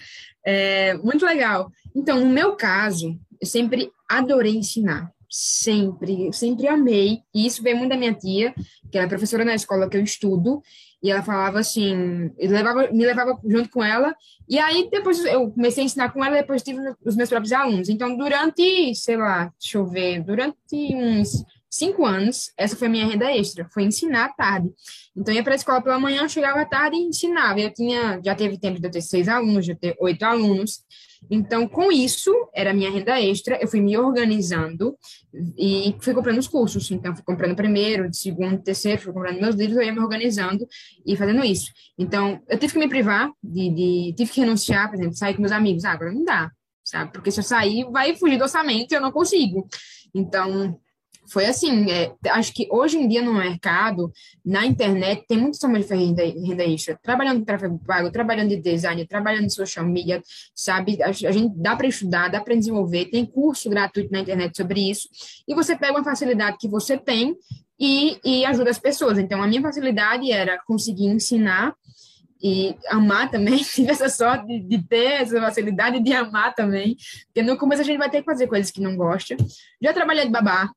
É, 0.46 0.94
muito 0.96 1.26
legal. 1.26 1.72
Então, 1.96 2.20
no 2.20 2.26
meu 2.26 2.58
caso, 2.58 3.18
eu 3.40 3.48
sempre 3.48 3.90
adorei 4.10 4.58
ensinar. 4.58 5.10
Sempre, 5.30 6.34
sempre 6.34 6.68
amei. 6.68 7.20
E 7.34 7.48
isso 7.48 7.64
veio 7.64 7.78
muito 7.78 7.92
da 7.92 7.98
minha 7.98 8.14
tia, 8.14 8.54
que 8.92 8.98
era 8.98 9.08
professora 9.08 9.46
na 9.46 9.56
escola 9.56 9.90
que 9.90 9.96
eu 9.96 10.04
estudo. 10.04 10.62
E 11.02 11.10
ela 11.10 11.24
falava 11.24 11.60
assim, 11.60 12.30
levava, 12.38 12.92
me 12.92 13.06
levava 13.06 13.40
junto 13.46 13.70
com 13.70 13.82
ela. 13.82 14.14
E 14.50 14.60
aí, 14.60 14.90
depois 14.92 15.24
eu 15.24 15.50
comecei 15.50 15.84
a 15.84 15.86
ensinar 15.86 16.12
com 16.12 16.26
ela, 16.26 16.36
depois 16.36 16.62
tive 16.62 16.82
os 17.06 17.16
meus 17.16 17.30
próprios 17.30 17.54
alunos. 17.54 17.88
Então, 17.88 18.18
durante, 18.18 18.94
sei 18.96 19.16
lá, 19.16 19.50
deixa 19.58 19.78
eu 19.78 19.86
ver, 19.86 20.22
durante 20.24 20.94
uns 20.94 21.46
cinco 21.72 22.06
anos, 22.06 22.52
essa 22.58 22.76
foi 22.76 22.90
minha 22.90 23.08
renda 23.08 23.32
extra, 23.32 23.68
foi 23.74 23.84
ensinar 23.84 24.26
à 24.26 24.30
tarde. 24.30 24.70
Então, 25.16 25.34
eu 25.34 25.38
ia 25.38 25.44
para 25.44 25.54
a 25.54 25.56
escola 25.56 25.82
pela 25.82 25.98
manhã, 25.98 26.28
chegava 26.28 26.60
à 26.60 26.66
tarde 26.66 26.98
e 26.98 27.08
ensinava. 27.08 27.60
Eu 27.60 27.74
tinha, 27.74 28.20
já 28.24 28.36
teve 28.36 28.60
tempo 28.60 28.80
de 28.80 28.88
eu 28.88 28.92
ter 28.92 29.02
seis 29.02 29.30
alunos, 29.30 29.68
eu 29.68 29.76
ter 29.76 29.96
oito 30.00 30.24
alunos. 30.24 30.84
Então, 31.30 31.68
com 31.68 31.92
isso, 31.92 32.34
era 32.54 32.74
minha 32.74 32.90
renda 32.90 33.22
extra, 33.22 33.58
eu 33.62 33.68
fui 33.68 33.80
me 33.80 33.96
organizando 33.96 34.98
e 35.58 35.96
fui 36.02 36.14
comprando 36.14 36.40
os 36.40 36.48
cursos. 36.48 36.92
Então, 36.92 37.16
fui 37.16 37.24
comprando 37.24 37.56
primeiro, 37.56 38.12
segundo, 38.14 38.62
terceiro, 38.62 39.02
fui 39.02 39.14
comprando 39.14 39.40
meus 39.40 39.56
livros, 39.56 39.78
eu 39.78 39.84
ia 39.84 39.94
me 39.94 40.00
organizando 40.00 40.68
e 41.06 41.16
fazendo 41.16 41.46
isso. 41.46 41.72
Então, 41.98 42.42
eu 42.50 42.58
tive 42.58 42.74
que 42.74 42.80
me 42.80 42.90
privar, 42.90 43.32
de, 43.42 43.70
de 43.70 44.14
tive 44.18 44.32
que 44.32 44.42
renunciar, 44.42 44.90
por 44.90 44.96
exemplo, 44.96 45.16
sair 45.16 45.36
com 45.36 45.42
meus 45.42 45.54
amigos. 45.54 45.86
Ah, 45.86 45.92
agora 45.92 46.12
não 46.12 46.26
dá, 46.26 46.52
sabe? 46.84 47.14
Porque 47.14 47.32
se 47.32 47.40
eu 47.40 47.44
sair, 47.44 47.86
vai 47.92 48.16
fugir 48.16 48.38
do 48.38 48.44
orçamento 48.44 48.92
e 48.92 48.96
eu 48.96 49.02
não 49.02 49.12
consigo. 49.12 49.68
Então, 50.14 50.78
foi 51.28 51.46
assim, 51.46 51.90
é, 51.92 52.14
acho 52.30 52.54
que 52.54 52.68
hoje 52.70 52.98
em 52.98 53.08
dia 53.08 53.22
no 53.22 53.34
mercado, 53.34 54.12
na 54.44 54.66
internet, 54.66 55.26
tem 55.28 55.38
muitas 55.38 55.60
formas 55.60 55.88
de 55.88 55.96
renda, 55.96 56.24
renda 56.24 56.64
extra. 56.64 57.00
Trabalhando 57.02 57.40
em 57.40 57.46
tráfego 57.46 57.80
pago, 57.86 58.12
trabalhando 58.12 58.50
de 58.50 58.58
design, 58.58 59.06
trabalhando 59.06 59.46
em 59.46 59.50
social 59.50 59.86
media, 59.86 60.22
sabe? 60.54 61.02
A, 61.02 61.10
a 61.10 61.12
gente 61.12 61.54
dá 61.56 61.76
para 61.76 61.88
estudar, 61.88 62.30
dá 62.30 62.42
para 62.42 62.56
desenvolver, 62.56 63.06
tem 63.06 63.26
curso 63.26 63.70
gratuito 63.70 64.12
na 64.12 64.20
internet 64.20 64.56
sobre 64.56 64.90
isso. 64.90 65.08
E 65.48 65.56
você 65.56 65.76
pega 65.76 65.94
uma 65.94 66.04
facilidade 66.04 66.58
que 66.60 66.68
você 66.68 66.98
tem 66.98 67.36
e, 67.80 68.20
e 68.24 68.46
ajuda 68.46 68.70
as 68.70 68.80
pessoas. 68.80 69.18
Então, 69.18 69.42
a 69.42 69.48
minha 69.48 69.62
facilidade 69.62 70.32
era 70.32 70.62
conseguir 70.66 71.08
ensinar 71.08 71.74
e 72.44 72.76
amar 72.90 73.30
também, 73.30 73.58
tive 73.64 73.92
essa 73.92 74.10
sorte 74.10 74.48
de, 74.48 74.60
de, 74.60 74.84
ter 74.84 75.22
essa 75.22 75.40
facilidade 75.40 76.00
de 76.00 76.12
amar 76.12 76.56
também, 76.56 76.98
porque 77.26 77.44
no 77.44 77.58
começo 77.58 77.82
a 77.82 77.86
gente 77.86 78.00
vai 78.00 78.10
ter 78.10 78.20
que 78.20 78.26
fazer 78.26 78.48
coisas 78.48 78.72
que 78.72 78.82
não 78.82 78.96
gosta. 78.96 79.38
Já 79.82 79.94
trabalhei 79.94 80.26
de 80.26 80.32
babá, 80.32 80.70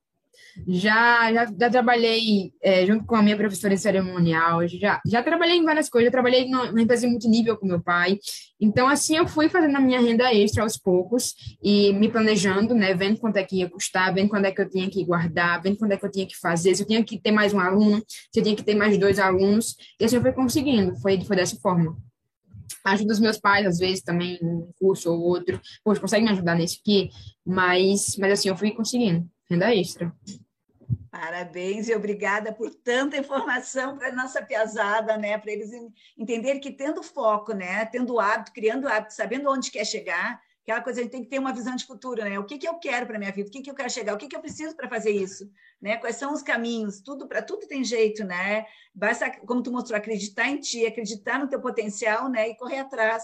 já, 0.66 1.32
já, 1.32 1.46
já 1.46 1.70
trabalhei 1.70 2.52
é, 2.62 2.86
junto 2.86 3.04
com 3.04 3.16
a 3.16 3.22
minha 3.22 3.36
professora 3.36 3.74
em 3.74 3.76
cerimonial, 3.76 4.66
já, 4.68 5.00
já 5.06 5.22
trabalhei 5.22 5.56
em 5.56 5.64
várias 5.64 5.88
coisas, 5.88 6.06
já 6.06 6.12
trabalhei 6.12 6.48
numa 6.48 6.80
empresa 6.80 7.08
multinível 7.08 7.56
com 7.56 7.66
meu 7.66 7.80
pai. 7.80 8.18
Então, 8.60 8.88
assim, 8.88 9.16
eu 9.16 9.26
fui 9.26 9.48
fazendo 9.48 9.76
a 9.76 9.80
minha 9.80 10.00
renda 10.00 10.32
extra 10.32 10.62
aos 10.62 10.76
poucos 10.76 11.34
e 11.62 11.92
me 11.92 12.08
planejando, 12.08 12.74
né? 12.74 12.94
Vendo 12.94 13.18
quanto 13.18 13.36
é 13.36 13.44
que 13.44 13.56
ia 13.56 13.68
custar, 13.68 14.14
vendo 14.14 14.28
quando 14.28 14.46
é 14.46 14.52
que 14.52 14.60
eu 14.60 14.68
tinha 14.68 14.88
que 14.88 15.04
guardar, 15.04 15.60
vendo 15.62 15.76
quando 15.76 15.92
é 15.92 15.96
que 15.96 16.04
eu 16.04 16.10
tinha 16.10 16.26
que 16.26 16.36
fazer, 16.36 16.74
se 16.74 16.82
eu 16.82 16.86
tinha 16.86 17.02
que 17.02 17.18
ter 17.18 17.32
mais 17.32 17.52
um 17.52 17.60
aluno, 17.60 18.02
se 18.32 18.40
eu 18.40 18.42
tinha 18.42 18.56
que 18.56 18.62
ter 18.62 18.74
mais 18.74 18.96
dois 18.96 19.18
alunos. 19.18 19.76
E 20.00 20.04
assim 20.04 20.16
eu 20.16 20.22
fui 20.22 20.32
conseguindo, 20.32 20.96
foi, 21.00 21.20
foi 21.20 21.36
dessa 21.36 21.56
forma 21.56 21.96
ajuda 22.84 23.12
os 23.12 23.20
meus 23.20 23.38
pais, 23.38 23.66
às 23.66 23.78
vezes, 23.78 24.02
também, 24.02 24.38
um 24.42 24.70
curso 24.78 25.10
ou 25.10 25.20
outro. 25.20 25.60
Poxa, 25.82 26.00
consegue 26.00 26.24
me 26.24 26.30
ajudar 26.30 26.54
nesse 26.54 26.78
aqui? 26.80 27.10
Mas, 27.44 28.16
mas 28.18 28.32
assim, 28.32 28.48
eu 28.48 28.56
fui 28.56 28.70
conseguindo. 28.72 29.28
Renda 29.48 29.74
extra. 29.74 30.12
Parabéns 31.14 31.86
e 31.86 31.94
obrigada 31.94 32.52
por 32.52 32.74
tanta 32.74 33.16
informação 33.16 33.96
para 33.96 34.08
a 34.08 34.12
nossa 34.12 34.42
piazada, 34.42 35.16
né? 35.16 35.38
Para 35.38 35.52
eles 35.52 35.70
entenderem 36.18 36.60
que 36.60 36.72
tendo 36.72 37.04
foco, 37.04 37.52
né? 37.52 37.86
Tendo 37.86 38.18
hábito, 38.18 38.52
criando 38.52 38.88
hábito, 38.88 39.14
sabendo 39.14 39.48
onde 39.48 39.70
quer 39.70 39.84
chegar, 39.84 40.42
aquela 40.64 40.80
coisa, 40.80 40.98
a 40.98 41.02
gente 41.04 41.12
tem 41.12 41.22
que 41.22 41.30
ter 41.30 41.38
uma 41.38 41.52
visão 41.52 41.76
de 41.76 41.86
futuro, 41.86 42.24
né? 42.24 42.36
O 42.36 42.44
que, 42.44 42.58
que 42.58 42.66
eu 42.66 42.74
quero 42.80 43.06
para 43.06 43.16
minha 43.16 43.30
vida? 43.30 43.48
O 43.48 43.52
que, 43.52 43.62
que 43.62 43.70
eu 43.70 43.76
quero 43.76 43.90
chegar? 43.90 44.12
O 44.12 44.18
que, 44.18 44.26
que 44.26 44.34
eu 44.34 44.40
preciso 44.40 44.74
para 44.74 44.88
fazer 44.88 45.12
isso? 45.12 45.48
Né? 45.80 45.96
Quais 45.98 46.16
são 46.16 46.32
os 46.32 46.42
caminhos? 46.42 47.00
Tudo 47.00 47.28
para 47.28 47.40
tudo 47.40 47.68
tem 47.68 47.84
jeito, 47.84 48.24
né? 48.24 48.66
Basta, 48.92 49.30
como 49.46 49.62
tu 49.62 49.70
mostrou, 49.70 49.96
acreditar 49.96 50.48
em 50.48 50.58
ti, 50.58 50.84
acreditar 50.84 51.38
no 51.38 51.48
teu 51.48 51.60
potencial, 51.60 52.28
né? 52.28 52.48
E 52.48 52.56
correr 52.56 52.80
atrás. 52.80 53.22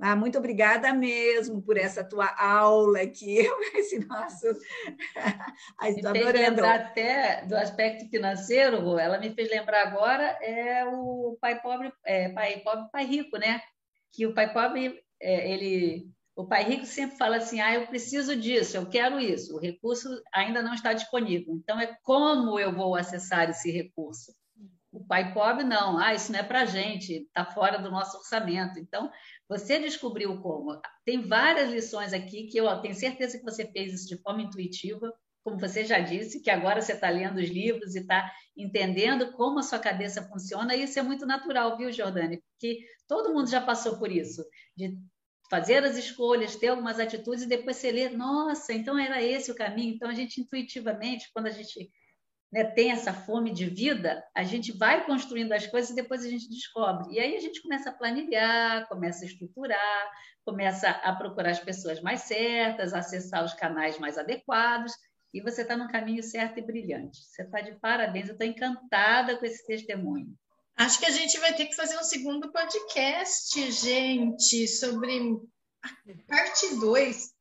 Ah, 0.00 0.16
muito 0.16 0.36
obrigada 0.38 0.92
mesmo 0.92 1.62
por 1.62 1.76
essa 1.76 2.02
tua 2.02 2.26
aula 2.36 3.00
aqui, 3.00 3.38
esse 3.74 4.04
nosso. 4.06 4.46
Estou 5.84 6.10
adorando. 6.10 6.38
lembrar 6.38 6.74
até 6.80 7.46
do 7.46 7.56
aspecto 7.56 8.08
financeiro, 8.10 8.98
ela 8.98 9.18
me 9.18 9.32
fez 9.32 9.48
lembrar 9.50 9.86
agora 9.86 10.24
é 10.42 10.84
o 10.84 11.38
pai 11.40 11.60
pobre, 11.60 11.92
é, 12.04 12.28
pai 12.30 12.60
pobre, 12.60 12.90
pai 12.90 13.04
rico, 13.04 13.38
né? 13.38 13.60
Que 14.12 14.26
o 14.26 14.34
pai 14.34 14.52
pobre, 14.52 15.00
é, 15.20 15.52
ele, 15.52 16.10
o 16.34 16.44
pai 16.44 16.64
rico 16.64 16.86
sempre 16.86 17.16
fala 17.16 17.36
assim: 17.36 17.60
ah, 17.60 17.74
eu 17.74 17.86
preciso 17.86 18.34
disso, 18.34 18.76
eu 18.76 18.86
quero 18.86 19.20
isso. 19.20 19.54
O 19.54 19.60
recurso 19.60 20.08
ainda 20.34 20.60
não 20.60 20.74
está 20.74 20.92
disponível. 20.92 21.54
Então 21.54 21.78
é 21.80 21.96
como 22.02 22.58
eu 22.58 22.74
vou 22.74 22.96
acessar 22.96 23.48
esse 23.48 23.70
recurso? 23.70 24.34
O 24.94 25.04
pai 25.04 25.34
pobre 25.34 25.64
não, 25.64 25.98
ah, 25.98 26.14
isso 26.14 26.30
não 26.30 26.38
é 26.38 26.42
para 26.42 26.64
gente, 26.64 27.12
está 27.12 27.44
fora 27.44 27.78
do 27.78 27.90
nosso 27.90 28.16
orçamento. 28.16 28.78
Então 28.78 29.10
você 29.48 29.78
descobriu 29.78 30.40
como. 30.40 30.80
Tem 31.04 31.26
várias 31.26 31.70
lições 31.70 32.12
aqui 32.12 32.46
que 32.46 32.58
eu 32.58 32.80
tenho 32.80 32.94
certeza 32.94 33.38
que 33.38 33.44
você 33.44 33.66
fez 33.70 33.92
isso 33.92 34.08
de 34.08 34.20
forma 34.22 34.42
intuitiva, 34.42 35.12
como 35.44 35.58
você 35.58 35.84
já 35.84 35.98
disse, 36.00 36.40
que 36.40 36.50
agora 36.50 36.80
você 36.80 36.92
está 36.92 37.10
lendo 37.10 37.36
os 37.38 37.48
livros 37.48 37.94
e 37.94 38.00
está 38.00 38.32
entendendo 38.56 39.32
como 39.32 39.58
a 39.58 39.62
sua 39.62 39.78
cabeça 39.78 40.26
funciona, 40.26 40.74
e 40.74 40.84
isso 40.84 40.98
é 40.98 41.02
muito 41.02 41.26
natural, 41.26 41.76
viu, 41.76 41.92
Jordane? 41.92 42.42
Porque 42.52 42.78
todo 43.06 43.32
mundo 43.34 43.50
já 43.50 43.60
passou 43.60 43.98
por 43.98 44.10
isso, 44.10 44.42
de 44.74 44.98
fazer 45.50 45.84
as 45.84 45.96
escolhas, 45.98 46.56
ter 46.56 46.68
algumas 46.68 46.98
atitudes 46.98 47.44
e 47.44 47.48
depois 47.48 47.76
você 47.76 47.92
lê, 47.92 48.08
nossa, 48.08 48.72
então 48.72 48.98
era 48.98 49.22
esse 49.22 49.50
o 49.50 49.54
caminho. 49.54 49.94
Então 49.94 50.08
a 50.08 50.14
gente 50.14 50.40
intuitivamente, 50.40 51.30
quando 51.34 51.46
a 51.46 51.50
gente 51.50 51.90
né, 52.54 52.62
tem 52.62 52.92
essa 52.92 53.12
fome 53.12 53.52
de 53.52 53.66
vida, 53.66 54.24
a 54.32 54.44
gente 54.44 54.70
vai 54.70 55.04
construindo 55.04 55.50
as 55.50 55.66
coisas 55.66 55.90
e 55.90 55.94
depois 55.96 56.24
a 56.24 56.28
gente 56.28 56.48
descobre. 56.48 57.12
E 57.12 57.18
aí 57.18 57.34
a 57.34 57.40
gente 57.40 57.60
começa 57.60 57.90
a 57.90 57.92
planilhar, 57.92 58.86
começa 58.86 59.24
a 59.24 59.26
estruturar, 59.26 60.12
começa 60.44 60.88
a 60.88 61.12
procurar 61.16 61.50
as 61.50 61.58
pessoas 61.58 62.00
mais 62.00 62.20
certas, 62.20 62.94
acessar 62.94 63.44
os 63.44 63.54
canais 63.54 63.98
mais 63.98 64.16
adequados, 64.16 64.92
e 65.32 65.40
você 65.40 65.62
está 65.62 65.76
no 65.76 65.88
caminho 65.88 66.22
certo 66.22 66.60
e 66.60 66.62
brilhante. 66.62 67.18
Você 67.24 67.42
está 67.42 67.60
de 67.60 67.72
parabéns, 67.80 68.28
eu 68.28 68.34
estou 68.34 68.46
encantada 68.46 69.36
com 69.36 69.44
esse 69.44 69.66
testemunho. 69.66 70.32
Acho 70.76 71.00
que 71.00 71.06
a 71.06 71.10
gente 71.10 71.36
vai 71.40 71.54
ter 71.54 71.66
que 71.66 71.74
fazer 71.74 71.98
um 71.98 72.04
segundo 72.04 72.52
podcast, 72.52 73.72
gente, 73.72 74.68
sobre 74.68 75.40
parte 76.28 76.76
2. 76.78 77.34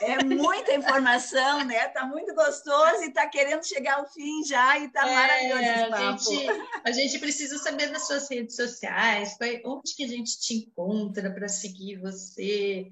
É 0.00 0.22
muita 0.22 0.74
informação, 0.74 1.64
né? 1.64 1.88
Tá 1.88 2.06
muito 2.06 2.34
gostoso 2.34 3.02
e 3.02 3.12
tá 3.12 3.26
querendo 3.26 3.66
chegar 3.66 3.98
ao 3.98 4.08
fim 4.08 4.44
já 4.44 4.78
e 4.78 4.88
tá 4.88 5.08
é, 5.08 5.14
maravilhoso 5.14 5.62
esse 5.62 5.90
papo. 5.90 6.00
A 6.04 6.10
gente, 6.10 6.80
a 6.84 6.92
gente 6.92 7.18
precisa 7.18 7.58
saber 7.58 7.88
das 7.88 8.06
suas 8.06 8.30
redes 8.30 8.56
sociais, 8.56 9.36
onde 9.64 9.94
que 9.94 10.04
a 10.04 10.08
gente 10.08 10.38
te 10.40 10.54
encontra 10.54 11.32
para 11.32 11.48
seguir 11.48 11.96
você 12.00 12.88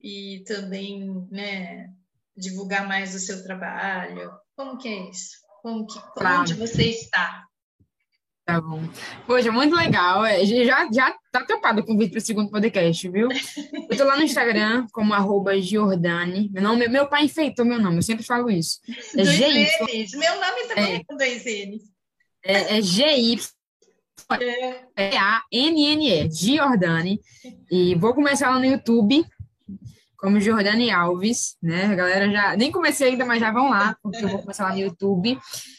e 0.00 0.44
também, 0.46 1.26
né, 1.30 1.90
divulgar 2.36 2.86
mais 2.86 3.14
o 3.14 3.18
seu 3.18 3.42
trabalho. 3.42 4.32
Como 4.54 4.78
que 4.78 4.88
é 4.88 5.10
isso? 5.10 5.36
Como 5.62 5.86
que, 5.86 5.98
claro. 6.14 6.42
Onde 6.42 6.54
você 6.54 6.84
está? 6.84 7.45
Tá 8.46 8.60
bom. 8.60 8.80
Poxa, 9.26 9.50
muito 9.50 9.74
legal. 9.74 10.24
É, 10.24 10.46
já, 10.46 10.88
já 10.92 11.18
tá 11.32 11.44
topado 11.44 11.80
o 11.80 11.84
convite 11.84 12.12
para 12.12 12.18
o 12.18 12.24
segundo 12.24 12.48
podcast, 12.48 13.08
viu? 13.08 13.28
Eu 13.90 13.96
tô 13.96 14.04
lá 14.04 14.16
no 14.16 14.22
Instagram 14.22 14.86
como 14.92 15.12
arroba 15.12 15.60
Giordani. 15.60 16.48
Meu, 16.52 16.62
nome, 16.62 16.86
meu 16.86 17.08
pai 17.08 17.24
enfeitou 17.24 17.66
meu 17.66 17.80
nome, 17.80 17.96
eu 17.96 18.02
sempre 18.02 18.24
falo 18.24 18.48
isso. 18.48 18.78
É 19.16 19.24
dois 19.24 19.40
N's. 19.40 20.12
Meu 20.12 20.34
nome 20.36 20.68
também 20.68 20.92
é, 20.92 20.94
é 20.94 21.04
com 21.04 21.16
dois 21.16 21.44
N's. 21.44 21.82
É, 22.44 22.78
é 22.78 22.80
GY. 22.80 23.40
É 24.96 25.16
A-N-N-E, 25.16 26.30
Giordani. 26.30 27.20
E 27.68 27.96
vou 27.96 28.14
começar 28.14 28.50
lá 28.50 28.60
no 28.60 28.64
YouTube, 28.64 29.26
como 30.26 30.40
Jordani 30.40 30.90
Alves, 30.90 31.56
né? 31.62 31.84
A 31.84 31.94
galera 31.94 32.28
já. 32.28 32.56
Nem 32.56 32.72
comecei 32.72 33.10
ainda, 33.10 33.24
mas 33.24 33.38
já 33.38 33.52
vão 33.52 33.70
lá, 33.70 33.96
porque 34.02 34.24
eu 34.24 34.28
vou 34.28 34.40
começar 34.40 34.64
lá 34.64 34.72
no 34.72 34.80
YouTube. 34.80 35.38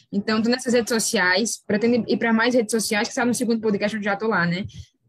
Então, 0.10 0.41
tô 0.41 0.47
nessas 0.47 0.73
redes 0.73 0.89
sociais, 0.89 1.62
pretendo 1.67 2.05
ir 2.07 2.15
para 2.15 2.31
mais 2.31 2.55
redes 2.55 2.71
sociais, 2.71 3.10
que 3.10 3.12
está 3.12 3.25
no 3.25 3.33
segundo 3.33 3.60
podcast 3.60 3.97
eu 3.97 4.01
já 4.01 4.15
tô 4.15 4.27
lá, 4.27 4.45
né? 4.45 4.63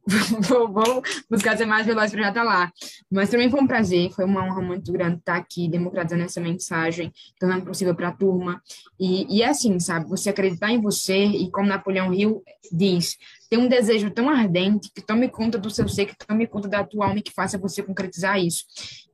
vou, 0.49 0.73
vou, 0.73 1.03
buscar 1.31 1.57
ser 1.57 1.67
mais 1.67 1.87
veloz 1.87 2.11
para 2.11 2.23
já 2.23 2.29
estar 2.31 2.41
tá 2.41 2.47
lá. 2.47 2.73
Mas 3.09 3.31
também 3.31 3.49
foi 3.49 3.61
um 3.61 3.67
prazer, 3.69 4.11
foi 4.11 4.25
uma 4.25 4.45
honra 4.45 4.61
muito 4.61 4.91
grande 4.91 5.19
estar 5.19 5.37
aqui, 5.37 5.69
democratizando 5.69 6.25
essa 6.25 6.41
mensagem, 6.41 7.13
tornando 7.39 7.65
possível 7.65 7.95
para 7.95 8.09
a 8.09 8.13
turma. 8.13 8.61
E, 8.99 9.37
e 9.37 9.43
é 9.43 9.49
assim, 9.49 9.79
sabe? 9.79 10.09
Você 10.09 10.31
acreditar 10.31 10.73
em 10.73 10.81
você, 10.81 11.17
e 11.17 11.49
como 11.53 11.69
Napoleão 11.69 12.13
Hill 12.13 12.43
diz, 12.73 13.17
ter 13.49 13.59
um 13.59 13.69
desejo 13.69 14.11
tão 14.11 14.29
ardente 14.29 14.91
que 14.95 15.01
tome 15.01 15.29
conta 15.29 15.59
do 15.59 15.71
seu 15.71 15.89
ser, 15.89 16.07
que 16.07 16.17
tome 16.27 16.47
conta 16.47 16.69
da 16.69 16.85
tua 16.85 17.07
alma 17.07 17.19
e 17.19 17.23
que 17.23 17.33
faça 17.33 17.59
você 17.59 17.83
concretizar 17.83 18.39
isso. 18.39 18.65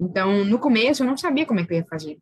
Então, 0.01 0.45
no 0.45 0.59
começo, 0.59 1.03
eu 1.03 1.07
não 1.07 1.17
sabia 1.17 1.47
como 1.47 1.61
é 1.61 1.65
que 1.65 1.73
eu 1.73 1.79
ia 1.79 1.87
fazer 1.87 2.19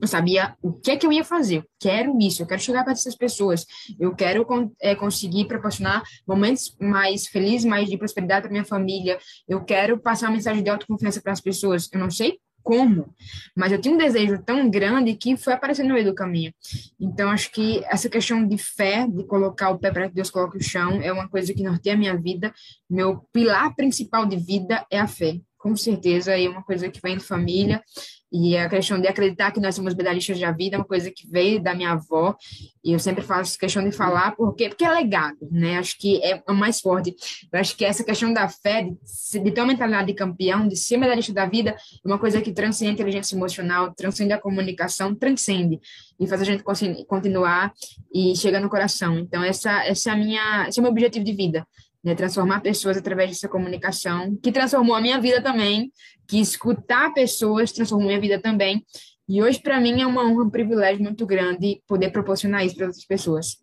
eu 0.00 0.08
sabia 0.08 0.56
o 0.62 0.72
que 0.72 0.90
é 0.90 0.96
que 0.96 1.06
eu 1.06 1.12
ia 1.12 1.24
fazer. 1.24 1.56
Eu 1.56 1.64
quero 1.80 2.18
isso, 2.20 2.42
eu 2.42 2.46
quero 2.46 2.60
chegar 2.60 2.84
para 2.84 2.92
essas 2.92 3.16
pessoas. 3.16 3.66
Eu 3.98 4.14
quero 4.14 4.46
é, 4.80 4.94
conseguir 4.94 5.46
proporcionar 5.46 6.02
momentos 6.26 6.76
mais 6.80 7.26
felizes, 7.26 7.64
mais 7.64 7.88
de 7.88 7.96
prosperidade 7.96 8.42
para 8.42 8.50
minha 8.50 8.64
família. 8.64 9.18
Eu 9.48 9.64
quero 9.64 9.98
passar 9.98 10.26
uma 10.26 10.34
mensagem 10.34 10.62
de 10.62 10.70
autoconfiança 10.70 11.20
para 11.20 11.32
as 11.32 11.40
pessoas. 11.40 11.88
Eu 11.92 12.00
não 12.00 12.10
sei 12.10 12.38
como, 12.68 13.14
mas 13.56 13.72
eu 13.72 13.80
tinha 13.80 13.94
um 13.94 13.96
desejo 13.96 14.42
tão 14.42 14.68
grande 14.68 15.14
que 15.14 15.38
foi 15.38 15.54
aparecendo 15.54 15.88
no 15.88 15.94
meio 15.94 16.04
do 16.04 16.14
caminho. 16.14 16.52
Então, 17.00 17.30
acho 17.30 17.50
que 17.50 17.82
essa 17.86 18.10
questão 18.10 18.46
de 18.46 18.58
fé, 18.58 19.06
de 19.08 19.24
colocar 19.24 19.70
o 19.70 19.78
pé 19.78 19.90
para 19.90 20.06
que 20.06 20.14
Deus 20.14 20.30
coloque 20.30 20.58
o 20.58 20.62
chão, 20.62 21.00
é 21.00 21.10
uma 21.10 21.26
coisa 21.26 21.54
que 21.54 21.62
norteia 21.62 21.94
a 21.94 21.98
minha 21.98 22.14
vida. 22.14 22.52
Meu 22.90 23.26
pilar 23.32 23.74
principal 23.74 24.26
de 24.26 24.36
vida 24.36 24.84
é 24.90 25.00
a 25.00 25.06
fé 25.06 25.40
com 25.56 25.74
certeza, 25.74 26.38
é 26.38 26.48
uma 26.48 26.62
coisa 26.62 26.88
que 26.88 27.00
vem 27.02 27.16
de 27.16 27.24
família, 27.24 27.82
e 28.30 28.56
a 28.56 28.68
questão 28.68 29.00
de 29.00 29.08
acreditar 29.08 29.50
que 29.50 29.60
nós 29.60 29.74
somos 29.74 29.94
medalhistas 29.94 30.38
da 30.38 30.52
vida 30.52 30.76
é 30.76 30.78
uma 30.78 30.84
coisa 30.84 31.10
que 31.10 31.26
veio 31.26 31.62
da 31.62 31.74
minha 31.74 31.92
avó, 31.92 32.36
e 32.84 32.92
eu 32.92 32.98
sempre 32.98 33.22
faço 33.22 33.58
questão 33.58 33.82
de 33.82 33.90
falar, 33.90 34.36
porque, 34.36 34.68
porque 34.68 34.84
é 34.84 34.90
legado, 34.90 35.48
né? 35.50 35.78
Acho 35.78 35.98
que 35.98 36.22
é 36.22 36.42
o 36.48 36.54
mais 36.54 36.80
forte. 36.80 37.14
Eu 37.52 37.58
acho 37.58 37.76
que 37.76 37.84
essa 37.84 38.04
questão 38.04 38.32
da 38.32 38.48
fé, 38.48 38.82
de, 38.82 39.40
de 39.40 39.50
ter 39.50 39.60
uma 39.60 39.68
mentalidade 39.68 40.08
de 40.08 40.14
campeão, 40.14 40.68
de 40.68 40.76
ser 40.76 40.96
medalhista 40.96 41.32
da 41.32 41.46
vida, 41.46 41.70
é 41.70 42.08
uma 42.08 42.18
coisa 42.18 42.40
que 42.40 42.52
transcende 42.52 42.90
a 42.90 42.94
inteligência 42.94 43.34
emocional, 43.34 43.92
transcende 43.94 44.32
a 44.32 44.38
comunicação, 44.38 45.14
transcende, 45.14 45.80
e 46.20 46.26
faz 46.26 46.42
a 46.42 46.44
gente 46.44 46.62
continuar 47.06 47.72
e 48.12 48.36
chegar 48.36 48.60
no 48.60 48.68
coração. 48.68 49.18
Então, 49.18 49.42
essa, 49.42 49.84
essa 49.84 50.10
é 50.10 50.12
a 50.12 50.16
minha, 50.16 50.68
esse 50.68 50.78
é 50.78 50.80
o 50.80 50.82
meu 50.82 50.92
objetivo 50.92 51.24
de 51.24 51.32
vida 51.32 51.66
né, 52.02 52.14
transformar 52.14 52.60
pessoas 52.60 52.96
através 52.96 53.30
dessa 53.30 53.48
comunicação, 53.48 54.36
que 54.36 54.52
transformou 54.52 54.94
a 54.94 55.00
minha 55.00 55.20
vida 55.20 55.42
também, 55.42 55.92
que 56.26 56.40
escutar 56.40 57.12
pessoas 57.12 57.72
transformou 57.72 58.06
a 58.06 58.08
minha 58.08 58.20
vida 58.20 58.40
também. 58.40 58.84
E 59.28 59.42
hoje, 59.42 59.60
para 59.60 59.80
mim, 59.80 60.00
é 60.00 60.06
uma 60.06 60.24
honra, 60.24 60.44
um 60.44 60.50
privilégio 60.50 61.02
muito 61.02 61.26
grande 61.26 61.82
poder 61.86 62.10
proporcionar 62.10 62.64
isso 62.64 62.76
para 62.76 62.86
outras 62.86 63.04
pessoas. 63.04 63.58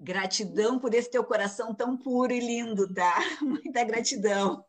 Gratidão 0.00 0.78
por 0.78 0.94
esse 0.94 1.10
teu 1.10 1.24
coração 1.24 1.74
tão 1.74 1.96
puro 1.96 2.32
e 2.32 2.40
lindo, 2.40 2.92
tá? 2.94 3.18
Muita 3.42 3.84
gratidão. 3.84 4.64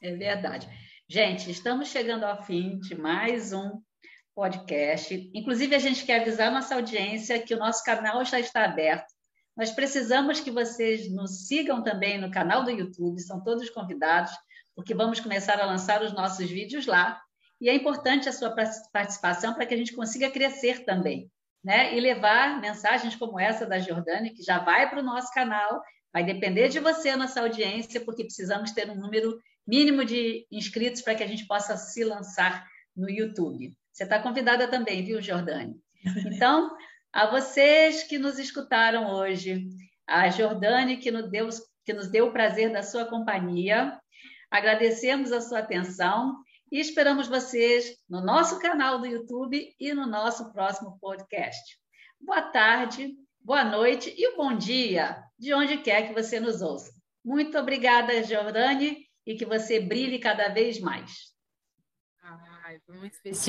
É 0.00 0.14
verdade. 0.14 0.68
Gente, 1.08 1.50
estamos 1.50 1.88
chegando 1.88 2.24
ao 2.24 2.42
fim 2.44 2.78
de 2.80 2.94
mais 2.94 3.52
um 3.52 3.80
podcast. 4.34 5.30
Inclusive, 5.34 5.74
a 5.74 5.78
gente 5.78 6.04
quer 6.04 6.20
avisar 6.20 6.48
a 6.48 6.52
nossa 6.52 6.74
audiência 6.74 7.40
que 7.40 7.54
o 7.54 7.58
nosso 7.58 7.82
canal 7.84 8.24
já 8.24 8.38
está 8.38 8.64
aberto 8.64 9.12
nós 9.56 9.70
precisamos 9.70 10.40
que 10.40 10.50
vocês 10.50 11.10
nos 11.12 11.46
sigam 11.46 11.82
também 11.82 12.18
no 12.18 12.30
canal 12.30 12.64
do 12.64 12.70
YouTube, 12.70 13.20
são 13.20 13.42
todos 13.42 13.68
convidados, 13.70 14.32
porque 14.74 14.94
vamos 14.94 15.20
começar 15.20 15.60
a 15.60 15.66
lançar 15.66 16.02
os 16.02 16.12
nossos 16.12 16.48
vídeos 16.48 16.86
lá. 16.86 17.20
E 17.60 17.68
é 17.68 17.74
importante 17.74 18.28
a 18.28 18.32
sua 18.32 18.54
participação 18.92 19.54
para 19.54 19.66
que 19.66 19.74
a 19.74 19.76
gente 19.76 19.94
consiga 19.94 20.30
crescer 20.30 20.84
também, 20.84 21.30
né? 21.62 21.96
E 21.96 22.00
levar 22.00 22.60
mensagens 22.60 23.14
como 23.14 23.38
essa 23.38 23.66
da 23.66 23.78
Jordânia, 23.78 24.32
que 24.34 24.42
já 24.42 24.58
vai 24.58 24.88
para 24.88 25.00
o 25.00 25.04
nosso 25.04 25.32
canal, 25.32 25.82
vai 26.12 26.24
depender 26.24 26.68
de 26.68 26.80
você, 26.80 27.14
nossa 27.14 27.40
audiência, 27.40 28.00
porque 28.00 28.24
precisamos 28.24 28.72
ter 28.72 28.90
um 28.90 28.96
número 28.96 29.38
mínimo 29.66 30.04
de 30.04 30.46
inscritos 30.50 31.02
para 31.02 31.14
que 31.14 31.22
a 31.22 31.26
gente 31.26 31.46
possa 31.46 31.76
se 31.76 32.02
lançar 32.02 32.66
no 32.96 33.08
YouTube. 33.08 33.72
Você 33.92 34.04
está 34.04 34.18
convidada 34.18 34.66
também, 34.66 35.04
viu, 35.04 35.20
Jordânia? 35.20 35.74
Então, 36.34 36.76
a 37.12 37.26
vocês 37.26 38.02
que 38.02 38.18
nos 38.18 38.38
escutaram 38.38 39.12
hoje, 39.12 39.68
a 40.06 40.30
Jordane, 40.30 40.96
que 40.96 41.10
nos 41.10 41.30
deu, 41.30 41.48
que 41.84 41.92
nos 41.92 42.08
deu 42.08 42.28
o 42.28 42.32
prazer 42.32 42.72
da 42.72 42.82
sua 42.82 43.04
companhia, 43.04 44.00
agradecemos 44.50 45.30
a 45.30 45.40
sua 45.40 45.58
atenção 45.58 46.42
e 46.70 46.80
esperamos 46.80 47.28
vocês 47.28 47.96
no 48.08 48.22
nosso 48.22 48.58
canal 48.58 48.98
do 48.98 49.06
YouTube 49.06 49.74
e 49.78 49.92
no 49.92 50.06
nosso 50.06 50.50
próximo 50.52 50.98
podcast. 51.00 51.78
Boa 52.18 52.40
tarde, 52.40 53.14
boa 53.38 53.62
noite 53.62 54.14
e 54.16 54.28
um 54.28 54.36
bom 54.36 54.56
dia, 54.56 55.22
de 55.38 55.52
onde 55.52 55.76
quer 55.78 56.08
que 56.08 56.14
você 56.14 56.40
nos 56.40 56.62
ouça. 56.62 56.92
Muito 57.22 57.58
obrigada, 57.58 58.22
Jordane, 58.24 59.06
e 59.26 59.34
que 59.34 59.44
você 59.44 59.78
brilhe 59.78 60.18
cada 60.18 60.48
vez 60.48 60.80
mais. 60.80 61.32
Ai, 62.22 62.80
foi 62.86 62.96
muito 62.96 63.12
especial. 63.12 63.42